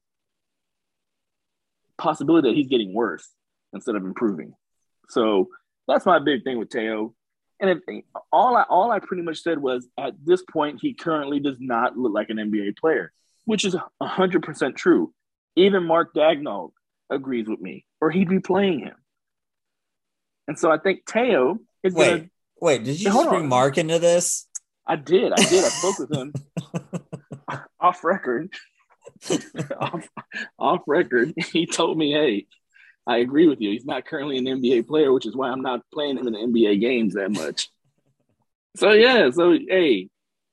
[1.99, 3.29] possibility that he's getting worse
[3.73, 4.55] instead of improving.
[5.09, 5.49] So
[5.87, 7.15] that's my big thing with Teo.
[7.61, 11.39] And if, all I all I pretty much said was at this point he currently
[11.41, 13.13] does not look like an NBA player,
[13.45, 15.13] which is hundred percent true.
[15.57, 16.73] Even Mark Daigneault
[17.11, 18.97] agrees with me, or he'd be playing him.
[20.49, 22.29] And so I think Teo is Wait, gonna.
[22.61, 23.49] wait, did you bring on.
[23.49, 24.47] Mark into this?
[24.87, 25.65] I did, I did.
[25.65, 26.33] I spoke with him
[27.85, 28.53] off record.
[29.81, 30.09] off,
[30.59, 32.47] off record, he told me, "Hey,
[33.07, 33.71] I agree with you.
[33.71, 36.39] He's not currently an NBA player, which is why I'm not playing him in the
[36.39, 37.69] NBA games that much."
[38.77, 40.09] So yeah, so hey,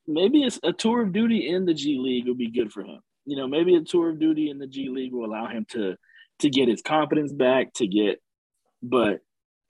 [0.07, 2.99] maybe it's a tour of duty in the G League would be good for him.
[3.25, 5.95] You know, maybe a tour of duty in the G League will allow him to
[6.39, 8.21] to get his confidence back, to get,
[8.83, 9.19] but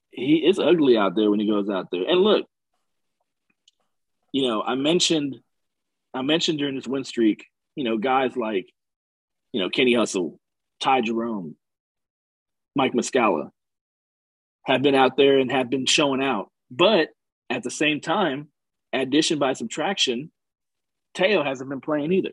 [0.10, 2.04] he it's ugly out there when he goes out there.
[2.08, 2.48] And look,
[4.32, 5.40] you know, I mentioned
[6.14, 7.46] I mentioned during this win streak,
[7.76, 8.68] you know, guys like,
[9.52, 10.40] you know, Kenny Hustle,
[10.80, 11.56] Ty Jerome,
[12.76, 13.50] Mike Muscala
[14.66, 16.50] have been out there and have been showing out.
[16.70, 17.10] But
[17.50, 18.50] at the same time,
[18.94, 20.32] addition by subtraction,
[21.14, 22.32] Teo hasn't been playing either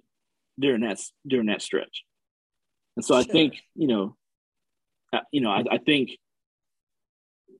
[0.58, 2.04] during that during that stretch.
[2.96, 4.16] And so I think, you know,
[5.12, 6.10] uh, you know, I, I think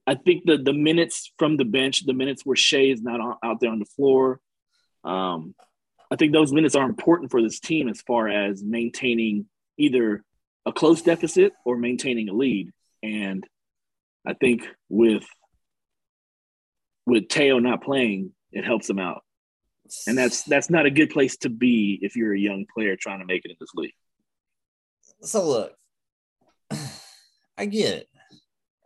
[0.07, 3.37] I think the the minutes from the bench, the minutes where Shai is not on,
[3.43, 4.41] out there on the floor,
[5.05, 5.55] um,
[6.11, 9.47] I think those minutes are important for this team as far as maintaining
[9.77, 10.25] either
[10.65, 12.71] a close deficit or maintaining a lead.
[13.03, 13.47] And
[14.27, 15.25] I think with
[17.07, 19.23] with Teo not playing, it helps them out.
[20.07, 23.21] And that's that's not a good place to be if you're a young player trying
[23.21, 23.95] to make it in this league.
[25.23, 25.75] so look,
[27.59, 28.09] I get it.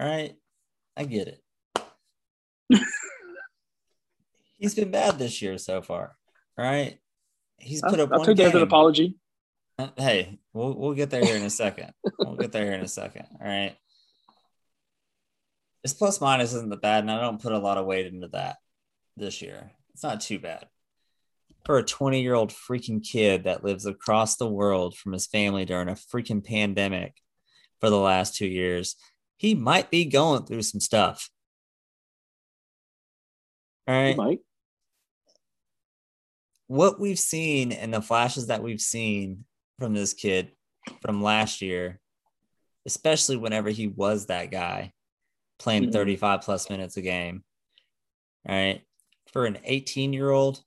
[0.01, 0.35] All right.
[0.97, 1.43] I get it.
[4.59, 6.17] He's been bad this year so far.
[6.59, 6.99] All right.
[7.63, 9.17] He's put I'll, up I'll take that as an apology.
[9.79, 11.93] Uh, Hey, we'll we'll get there here in a second.
[12.19, 13.27] we'll get there here in a second.
[13.41, 13.75] All right.
[15.83, 18.29] His plus minus isn't that bad, and I don't put a lot of weight into
[18.29, 18.57] that
[19.17, 19.73] this year.
[19.95, 20.67] It's not too bad.
[21.65, 25.65] For a 20 year old freaking kid that lives across the world from his family
[25.65, 27.17] during a freaking pandemic
[27.81, 28.97] for the last two years,
[29.37, 31.31] he might be going through some stuff.
[33.87, 34.41] All right.
[36.73, 39.45] What we've seen and the flashes that we've seen
[39.79, 40.53] from this kid
[41.03, 42.01] from last year,
[42.87, 44.91] especially whenever he was that guy
[45.59, 45.93] playing Mhm.
[45.93, 47.45] 35 plus minutes a game.
[48.49, 48.87] Right.
[49.35, 50.65] For an 18 year old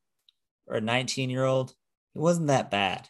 [0.67, 1.71] or a 19 year old,
[2.13, 3.09] it wasn't that bad.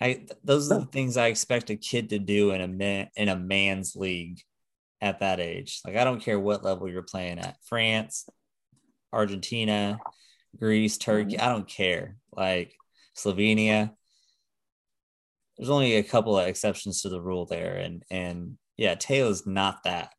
[0.00, 3.28] I those are the things I expect a kid to do in a man in
[3.28, 4.42] a man's league
[5.00, 5.82] at that age.
[5.84, 7.58] Like I don't care what level you're playing at.
[7.64, 8.28] France,
[9.12, 10.00] Argentina,
[10.58, 11.44] Greece, Turkey, mm-hmm.
[11.44, 12.16] I don't care.
[12.32, 12.74] Like
[13.16, 13.92] Slovenia.
[15.56, 19.84] There's only a couple of exceptions to the rule there and and yeah, Taylor's not
[19.84, 20.12] that.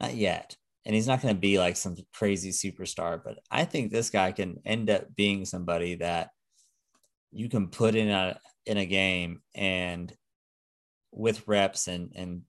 [0.00, 0.56] Not yet.
[0.86, 4.32] And he's not going to be like some crazy superstar, but I think this guy
[4.32, 6.30] can end up being somebody that
[7.32, 10.12] you can put in a in a game and
[11.12, 12.42] with reps and and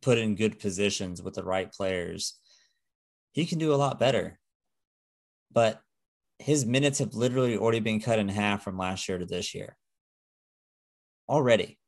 [0.00, 2.38] put in good positions with the right players,
[3.32, 4.38] he can do a lot better.
[5.56, 5.80] But
[6.38, 9.78] his minutes have literally already been cut in half from last year to this year.
[11.30, 11.78] Already,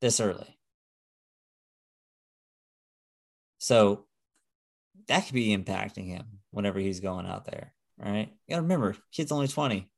[0.00, 0.58] this early.
[3.58, 4.06] So
[5.08, 7.74] that could be impacting him whenever he's going out there.
[7.98, 8.30] Right.
[8.46, 9.90] You gotta remember, kid's only 20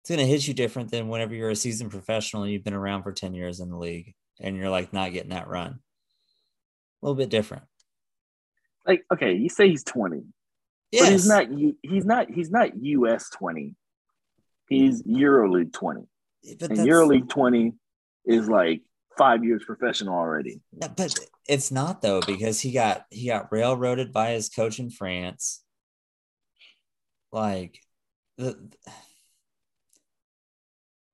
[0.00, 3.02] it's to hit you different than whenever you're a seasoned professional and you've been around
[3.02, 5.72] for 10 years in the league and you're like not getting that run.
[5.72, 7.64] A little bit different.
[8.86, 10.22] Like, okay, you say he's 20,
[10.92, 11.02] Yes.
[11.02, 11.76] but he's not.
[11.82, 12.30] He's not.
[12.30, 13.74] He's not US 20.
[14.68, 16.02] He's EuroLeague 20,
[16.60, 17.74] but and EuroLeague 20
[18.24, 18.82] is like
[19.18, 20.62] five years professional already.
[20.72, 21.18] But
[21.48, 25.62] it's not though because he got he got railroaded by his coach in France.
[27.32, 27.80] Like
[28.38, 28.70] the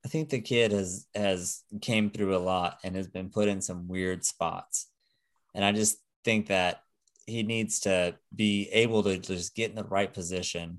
[0.04, 3.60] I think the kid has has came through a lot and has been put in
[3.60, 4.88] some weird spots.
[5.54, 6.82] And I just think that
[7.26, 10.78] he needs to be able to just get in the right position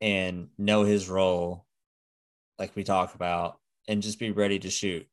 [0.00, 1.66] and know his role
[2.58, 5.06] like we talk about and just be ready to shoot.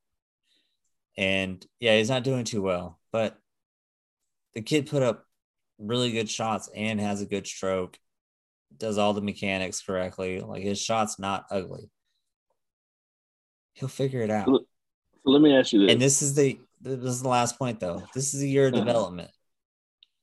[1.17, 3.37] And yeah, he's not doing too well, but
[4.53, 5.25] the kid put up
[5.79, 7.97] really good shots and has a good stroke,
[8.77, 10.39] does all the mechanics correctly.
[10.41, 11.89] Like his shot's not ugly.
[13.73, 14.45] He'll figure it out.
[14.47, 14.65] So
[15.25, 15.91] let me ask you this.
[15.91, 18.03] And this is the this is the last point though.
[18.13, 18.83] This is a year of Uh-huh.
[18.83, 19.31] development.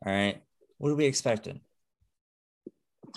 [0.07, 0.41] All right.
[0.79, 1.61] What are we expecting?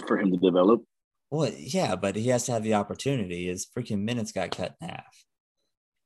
[0.07, 0.81] for him to develop.
[1.29, 3.47] Well, yeah, but he has to have the opportunity.
[3.47, 5.25] His freaking minutes got cut in half.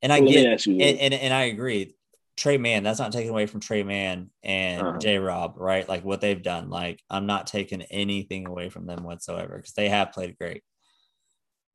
[0.02, 1.94] And I Well, get and, and, and I agree.
[2.36, 4.98] Tre Mann, that's not taken away from Tre Mann and Uh-huh.
[4.98, 5.88] J Rob, right?
[5.88, 6.68] Like what they've done.
[6.68, 10.62] Like I'm not taking anything away from them whatsoever because they have played great.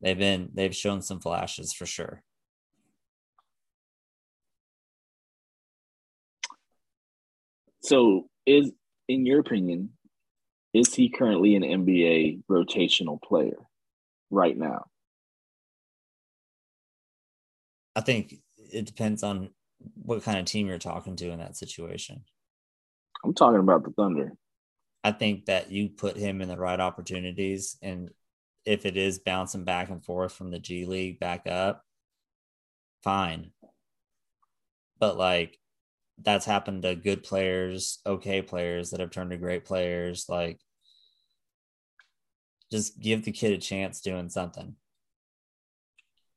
[0.02, 2.22] They've been they've shown some flashes for sure.
[7.82, 8.72] So, is
[9.10, 9.90] in your opinion,
[10.74, 13.58] is he currently an NBA rotational player
[14.30, 14.86] right now?
[17.96, 18.36] I think
[18.72, 19.50] it depends on
[19.96, 22.24] what kind of team you're talking to in that situation.
[23.26, 24.34] I'm talking about the Thunder.
[25.04, 28.12] I think that you put him in the right opportunities, and
[28.64, 31.84] if it is bouncing back and forth from the G League back up,
[33.04, 33.52] fine.
[35.00, 35.58] But like
[36.24, 40.26] that's happened to good players, okay players that have turned to great players.
[40.30, 40.60] Like,
[42.72, 44.76] just give the kid a chance doing something.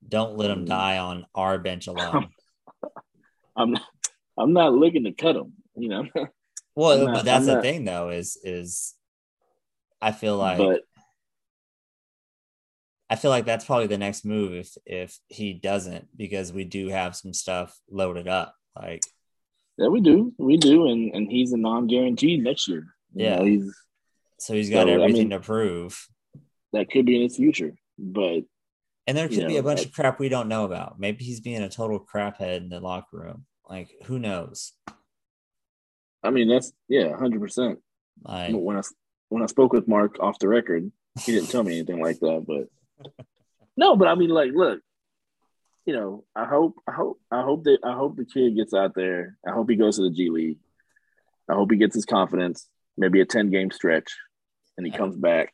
[0.07, 0.69] Don't let him Mm.
[0.69, 2.29] die on our bench alone.
[3.57, 3.77] I'm
[4.39, 6.05] I'm not looking to cut him, you know.
[6.75, 8.95] Well, not- but that's I'm the not- thing, though, is is
[10.01, 10.81] I feel like but
[13.11, 16.89] I feel like that's probably the next move if if he doesn't, because we do
[16.89, 18.55] have some stuff loaded up.
[18.75, 19.03] Like,
[19.83, 22.87] yeah, we do, we do, and and he's a non-guaranteed next year.
[23.15, 23.37] You Yeah.
[23.39, 23.75] know, he's
[24.39, 26.07] so he's got So, I everything mean- to prove.
[26.73, 28.45] that could be in his future, but
[29.07, 30.99] And there could you be a bunch of crap we don't know about.
[31.01, 33.45] Maybe he's being a total craphead in the locker room.
[33.69, 34.73] Like, who knows?
[36.23, 37.81] I mean that's yeah, hundred percent.
[38.23, 38.83] Like, When I
[39.29, 40.91] when I spoke with Mark off the record,
[41.25, 42.69] he didn't tell me anything like that, but
[43.77, 44.81] no, but I mean, like, look,
[45.85, 48.95] you know, I hope, I hope, I hope that I hope the kid gets out
[48.95, 49.37] there.
[49.47, 50.59] I hope he goes to the G League.
[51.49, 54.17] I hope he gets his confidence, maybe a ten game stretch,
[54.77, 55.53] and he comes back.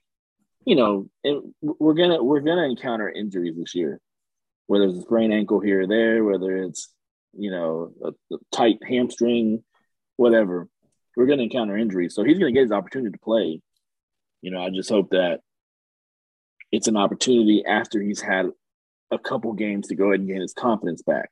[0.65, 4.01] You know, and we're gonna we're gonna encounter injuries this year,
[4.67, 6.93] whether it's a sprained ankle here or there, whether it's
[7.33, 9.65] you know a, a tight hamstring,
[10.17, 10.69] whatever.
[11.17, 13.63] We're gonna encounter injuries, so he's gonna get his opportunity to play.
[14.43, 15.41] You know, I just hope that
[16.71, 18.51] it's an opportunity after he's had
[19.11, 21.31] a couple games to go ahead and gain his confidence back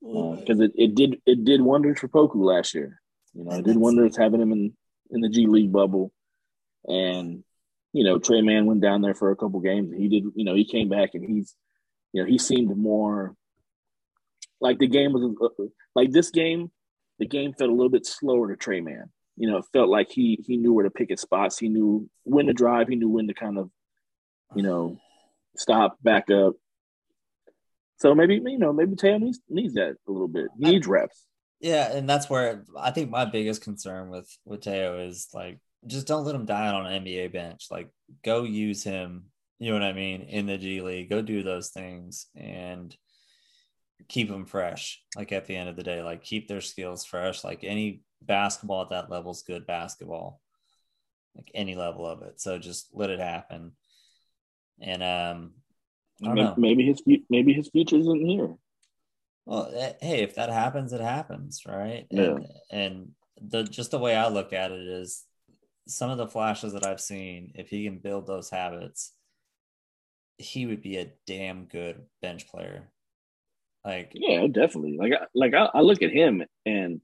[0.00, 3.00] because it, it did it did wonders for Poku last year.
[3.34, 4.72] You know, it did wonders having him in
[5.10, 6.12] in the G League bubble,
[6.86, 7.42] and
[7.92, 9.92] you know Tre Mann went down there for a couple games.
[9.96, 11.54] He did, you know, he came back and he's,
[12.12, 13.34] you know, he seemed more
[14.60, 15.64] like the game was uh,
[15.94, 16.70] like this game,
[17.18, 19.10] the game felt a little bit slower to Tre Mann.
[19.36, 21.58] You know, it felt like he he knew where to pick his spots.
[21.58, 22.88] He knew when to drive.
[22.88, 23.70] He knew when to kind of,
[24.54, 24.98] you know,
[25.56, 26.54] stop, back up.
[27.98, 30.48] So maybe you know maybe Teo needs needs that a little bit.
[30.56, 31.26] Needs reps.
[31.60, 36.06] Yeah, and that's where I think my biggest concern with with Teo is like just
[36.06, 37.66] don't let him die on an NBA bench.
[37.70, 37.90] Like
[38.24, 39.24] go use him,
[39.58, 41.10] you know what I mean, in the G League.
[41.10, 42.96] Go do those things and
[44.08, 45.02] keep them fresh.
[45.16, 47.42] Like at the end of the day, like keep their skills fresh.
[47.42, 50.40] Like any basketball at that level is good basketball.
[51.34, 52.40] Like any level of it.
[52.40, 53.72] So just let it happen.
[54.80, 55.54] And um
[56.24, 56.54] I.
[56.56, 58.54] Maybe his maybe his future isn't here.
[59.46, 62.06] Well, eh, hey, if that happens, it happens, right?
[62.10, 62.22] Yeah.
[62.22, 63.08] And, and
[63.40, 65.24] the just the way I look at it is
[65.86, 69.12] some of the flashes that I've seen, if he can build those habits,
[70.36, 72.90] he would be a damn good bench player.
[73.84, 74.98] Like, Yeah, definitely.
[74.98, 77.00] Like I, like I, I look at him and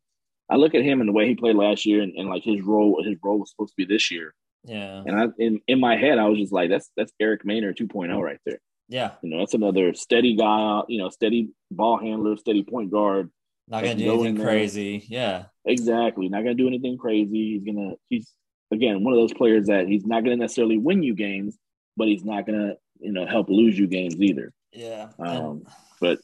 [0.51, 2.61] I look at him and the way he played last year and, and like his
[2.61, 4.35] role his role was supposed to be this year.
[4.65, 7.75] yeah, And I in, in my head I was just like that's that's Eric Maynor
[7.75, 8.61] 2.0 right there.
[8.89, 13.31] Yeah, You know, that's another steady guy, you know, steady ball handler, steady point guard.
[13.69, 15.05] not gonna do anything crazy.
[15.09, 16.29] Yeah, Exactly.
[16.29, 17.55] Not gonna do anything crazy.
[17.55, 18.31] He's gonna he's
[18.71, 21.57] again one of those players that he's not gonna necessarily win you games,
[21.97, 24.53] but he's not gonna, you know, help lose you games either.
[24.73, 25.09] yeah.
[25.19, 25.65] Um,
[26.01, 26.19] but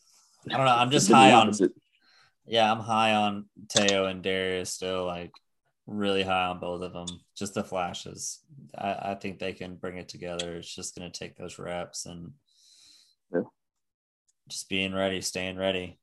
[0.51, 0.73] I don't know.
[0.73, 1.53] I'm just it's been the high on.
[2.47, 5.05] Yeah, I'm high on Teo and Darius still.
[5.07, 5.31] Like,
[5.87, 7.07] really high on both of them.
[7.37, 8.41] Just the flashes.
[8.77, 10.57] I, I think they can bring it together.
[10.57, 12.33] It's just gonna take those reps and
[13.33, 13.43] Yeah.
[14.49, 15.99] just being ready, staying ready.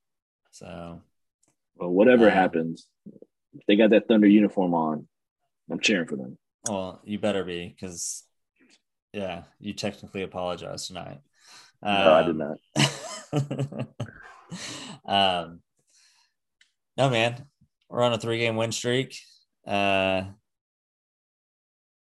[0.50, 1.02] So
[1.76, 2.86] Well, whatever Uh, happens,
[3.54, 5.06] if they got that Thunder uniform on,
[5.70, 6.38] I'm cheering for them.
[6.64, 8.24] Well, you better be because,
[9.12, 11.20] yeah, you technically apologized tonight.
[11.82, 12.58] no, I did Um, not.
[15.06, 15.60] um,
[16.96, 17.46] no, man,
[17.88, 19.16] we're on a three game win streak.
[19.66, 20.24] Uh,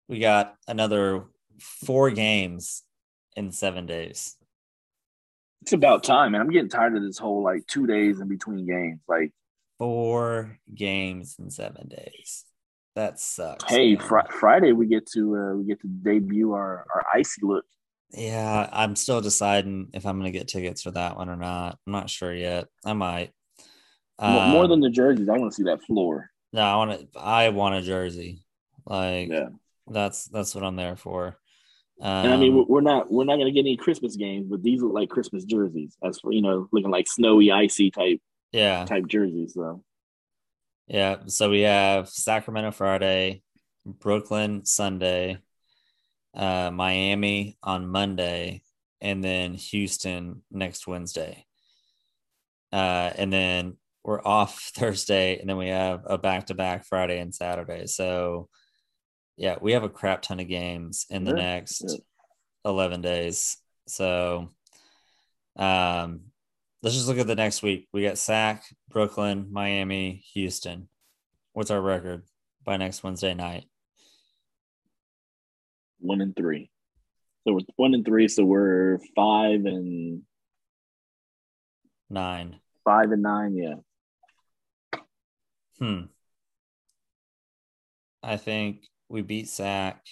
[0.08, 1.24] we got another
[1.58, 2.82] four games
[3.36, 4.36] in seven days.
[5.64, 6.42] It's about time, man.
[6.42, 9.00] I'm getting tired of this whole like two days in between games.
[9.08, 9.32] Like,
[9.78, 12.44] Four games in seven days.
[12.96, 13.64] That sucks.
[13.64, 17.64] hey, fr- Friday we get to uh, we get to debut our our icy look.
[18.10, 21.78] Yeah, I'm still deciding if I'm going to get tickets for that one or not.
[21.86, 22.66] I'm not sure yet.
[22.84, 23.30] I might.
[24.20, 26.28] Mo- More Um, than the jerseys, I want to see that floor.
[26.52, 27.18] No, I want to.
[27.18, 28.44] I want a jersey.
[28.84, 29.48] Like Yeah,
[29.86, 31.38] that's that's what I'm there for.
[32.00, 34.62] Um, and I mean we're- we're not we're not gonna get any Christmas games, but
[34.62, 35.96] these look like Christmas jerseys.
[36.02, 38.20] As for you know, looking like snowy, icy type
[38.52, 39.54] yeah, type jerseys.
[39.54, 39.82] So
[40.86, 41.18] yeah.
[41.26, 43.42] So we have Sacramento Friday,
[43.86, 45.38] Brooklyn Sunday,
[46.34, 48.62] uh, Miami on Monday,
[49.00, 51.46] and then Houston next Wednesday.
[52.72, 57.18] Uh, and then we're off Thursday, and then we have a back to back Friday
[57.20, 57.86] and Saturday.
[57.86, 58.48] So,
[59.36, 61.96] yeah, we have a crap ton of games in the Yeah, next yeah.
[62.64, 63.56] 11 days.
[63.86, 64.50] So,
[65.56, 66.20] um,
[66.82, 67.88] let's just look at the next week.
[67.92, 70.88] We got Sac, Brooklyn, Miami, Houston.
[71.52, 72.22] What's our record
[72.64, 73.64] by next Wednesday night?
[76.00, 76.70] one and three.
[77.46, 78.28] So we're one and three.
[78.28, 80.22] So we're five and
[82.10, 82.60] Nine.
[82.84, 83.56] five and nine.
[83.56, 84.98] Yeah.
[85.78, 86.00] Hmm.
[88.22, 90.04] I think we beat Sac.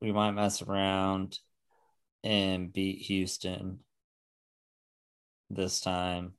[0.00, 1.38] We might mess around
[2.24, 3.80] and beat Houston
[5.50, 6.32] this time.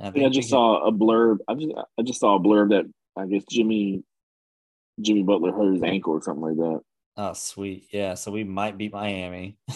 [0.00, 1.38] I think I just can- saw a blurb.
[1.46, 2.84] I just I just saw a blurb that
[3.16, 4.02] I guess Jimmy
[5.00, 6.80] Jimmy Butler hurt his ankle or something like that.
[7.16, 7.88] Oh, sweet.
[7.92, 8.14] Yeah.
[8.14, 9.56] So we might beat Miami.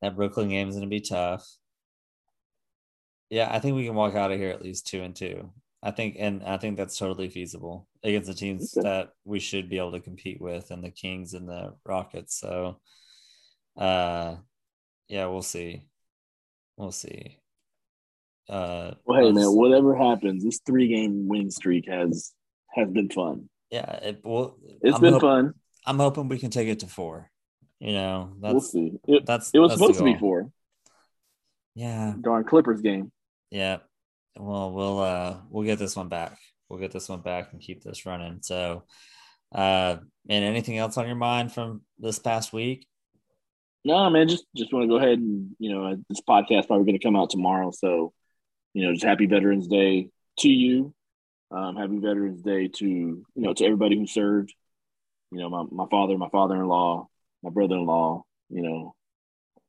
[0.00, 1.46] that Brooklyn game is going to be tough.
[3.28, 3.48] Yeah.
[3.50, 5.50] I think we can walk out of here at least two and two.
[5.86, 8.88] I think, and I think that's totally feasible against the teams Okay.
[8.88, 12.40] that we should be able to compete with and the Kings and the Rockets.
[12.40, 12.80] So,
[13.76, 14.36] uh,
[15.08, 15.86] yeah, we'll see.
[16.78, 17.38] We'll see.
[18.48, 22.32] Uh, Well, hey man, whatever happens, this three game win streak has
[22.74, 23.48] has been fun.
[23.70, 24.56] yeah, it will.
[24.82, 25.54] It's I'm been hop- fun.
[25.86, 27.30] I'm hoping we can take it to four.
[27.78, 28.92] You know, that's we'll see.
[29.06, 30.50] It, that's it was supposed to be four.
[31.74, 33.12] Yeah, Darn Clippers game.
[33.50, 33.78] yeah.
[34.36, 36.38] Well, we'll uh we'll get this one back.
[36.68, 38.38] We'll get this one back and keep this running.
[38.42, 38.84] So,
[39.54, 39.96] uh,
[40.28, 42.86] and anything else on your mind from this past week?
[43.84, 46.98] No, man, just just want to go ahead and you know this podcast probably going
[46.98, 48.12] to come out tomorrow, so
[48.72, 50.08] you know just happy Veterans Day
[50.38, 50.94] to you.
[51.50, 54.54] Um, happy Veterans Day to you know to everybody who served.
[55.30, 57.08] You know, my my father, my father in law,
[57.42, 58.24] my brother in law.
[58.48, 58.94] You know,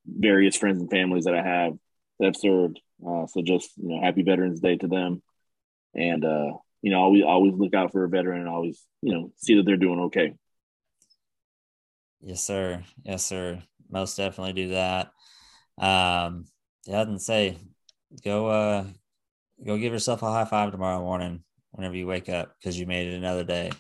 [0.06, 1.74] various friends and families that I have
[2.20, 2.80] that have served.
[3.06, 5.22] Uh, so just you know, happy Veterans Day to them,
[5.94, 6.52] and uh,
[6.82, 9.64] you know, always always look out for a veteran and always you know see that
[9.66, 10.34] they're doing okay.
[12.22, 12.84] Yes, sir.
[13.04, 13.62] Yes, sir.
[13.90, 15.12] Most definitely do that.
[15.78, 16.46] Um,
[16.86, 17.58] yeah, didn't say
[18.24, 18.86] go uh
[19.66, 23.08] go give yourself a high five tomorrow morning whenever you wake up because you made
[23.08, 23.72] it another day.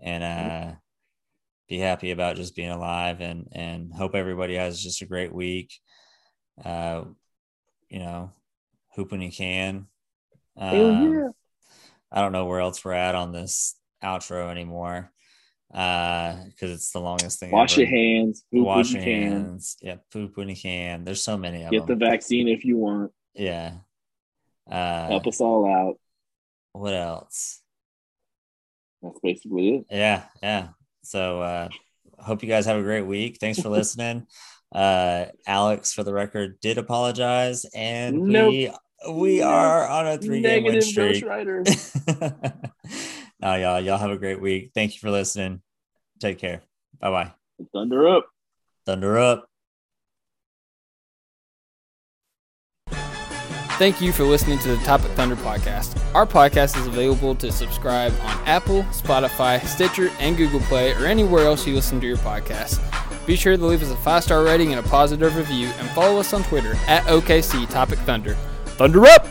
[0.00, 0.74] And uh
[1.68, 5.72] be happy about just being alive and and hope everybody has just a great week.
[6.64, 7.04] Uh
[7.94, 8.32] you know,
[8.96, 9.86] hoop when you can.
[10.56, 10.74] Um,
[11.14, 11.28] yeah.
[12.10, 15.12] I don't know where else we're at on this outro anymore
[15.72, 17.50] Uh, because it's the longest thing.
[17.52, 17.82] Wash ever.
[17.82, 18.44] your hands.
[18.52, 19.32] Poop Wash your you can.
[19.32, 19.76] hands.
[19.80, 21.04] Yeah, poop when you can.
[21.04, 23.12] There's so many of Get the vaccine if you want.
[23.34, 23.74] yeah.
[24.70, 25.96] Uh, Help us all out.
[26.72, 27.60] what else?
[29.02, 29.84] That's basically it.
[29.90, 30.68] Yeah, yeah.
[31.02, 31.68] So uh
[32.18, 33.36] hope you guys have a great week.
[33.40, 34.26] Thanks for listening.
[34.74, 38.50] Uh Alex, for the record, did apologize, and Nope.
[38.50, 38.72] we
[39.12, 39.48] we Nope.
[39.48, 41.12] are on a three game win Negative streak.
[41.12, 41.62] Ghost Rider.
[43.40, 44.72] no, y'all, y'all have a great week.
[44.74, 45.62] Thank you for listening.
[46.20, 46.62] Take care.
[47.00, 47.32] Bye bye.
[47.72, 48.26] Thunder up.
[48.86, 49.46] Thunder up.
[53.76, 56.00] Thank you for listening to the Topic Thunder podcast.
[56.14, 61.44] Our podcast is available to subscribe on Apple, Spotify, Stitcher, and Google Play, or anywhere
[61.44, 62.78] else you listen to your podcast.
[63.26, 66.20] Be sure to leave us a five star rating and a positive review, and follow
[66.20, 68.34] us on Twitter at OKC Topic Thunder.
[68.76, 69.26] Thunder up!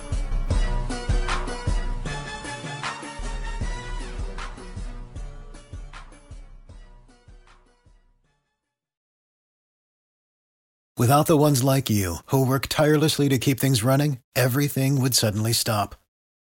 [10.95, 15.51] Without the ones like you, who work tirelessly to keep things running, everything would suddenly
[15.51, 15.95] stop.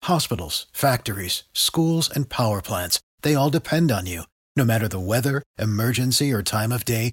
[0.04, 4.22] Hospitals, factories, schools, and power plants, they all depend on you.
[4.56, 7.12] No matter the weather, emergency, or time of day,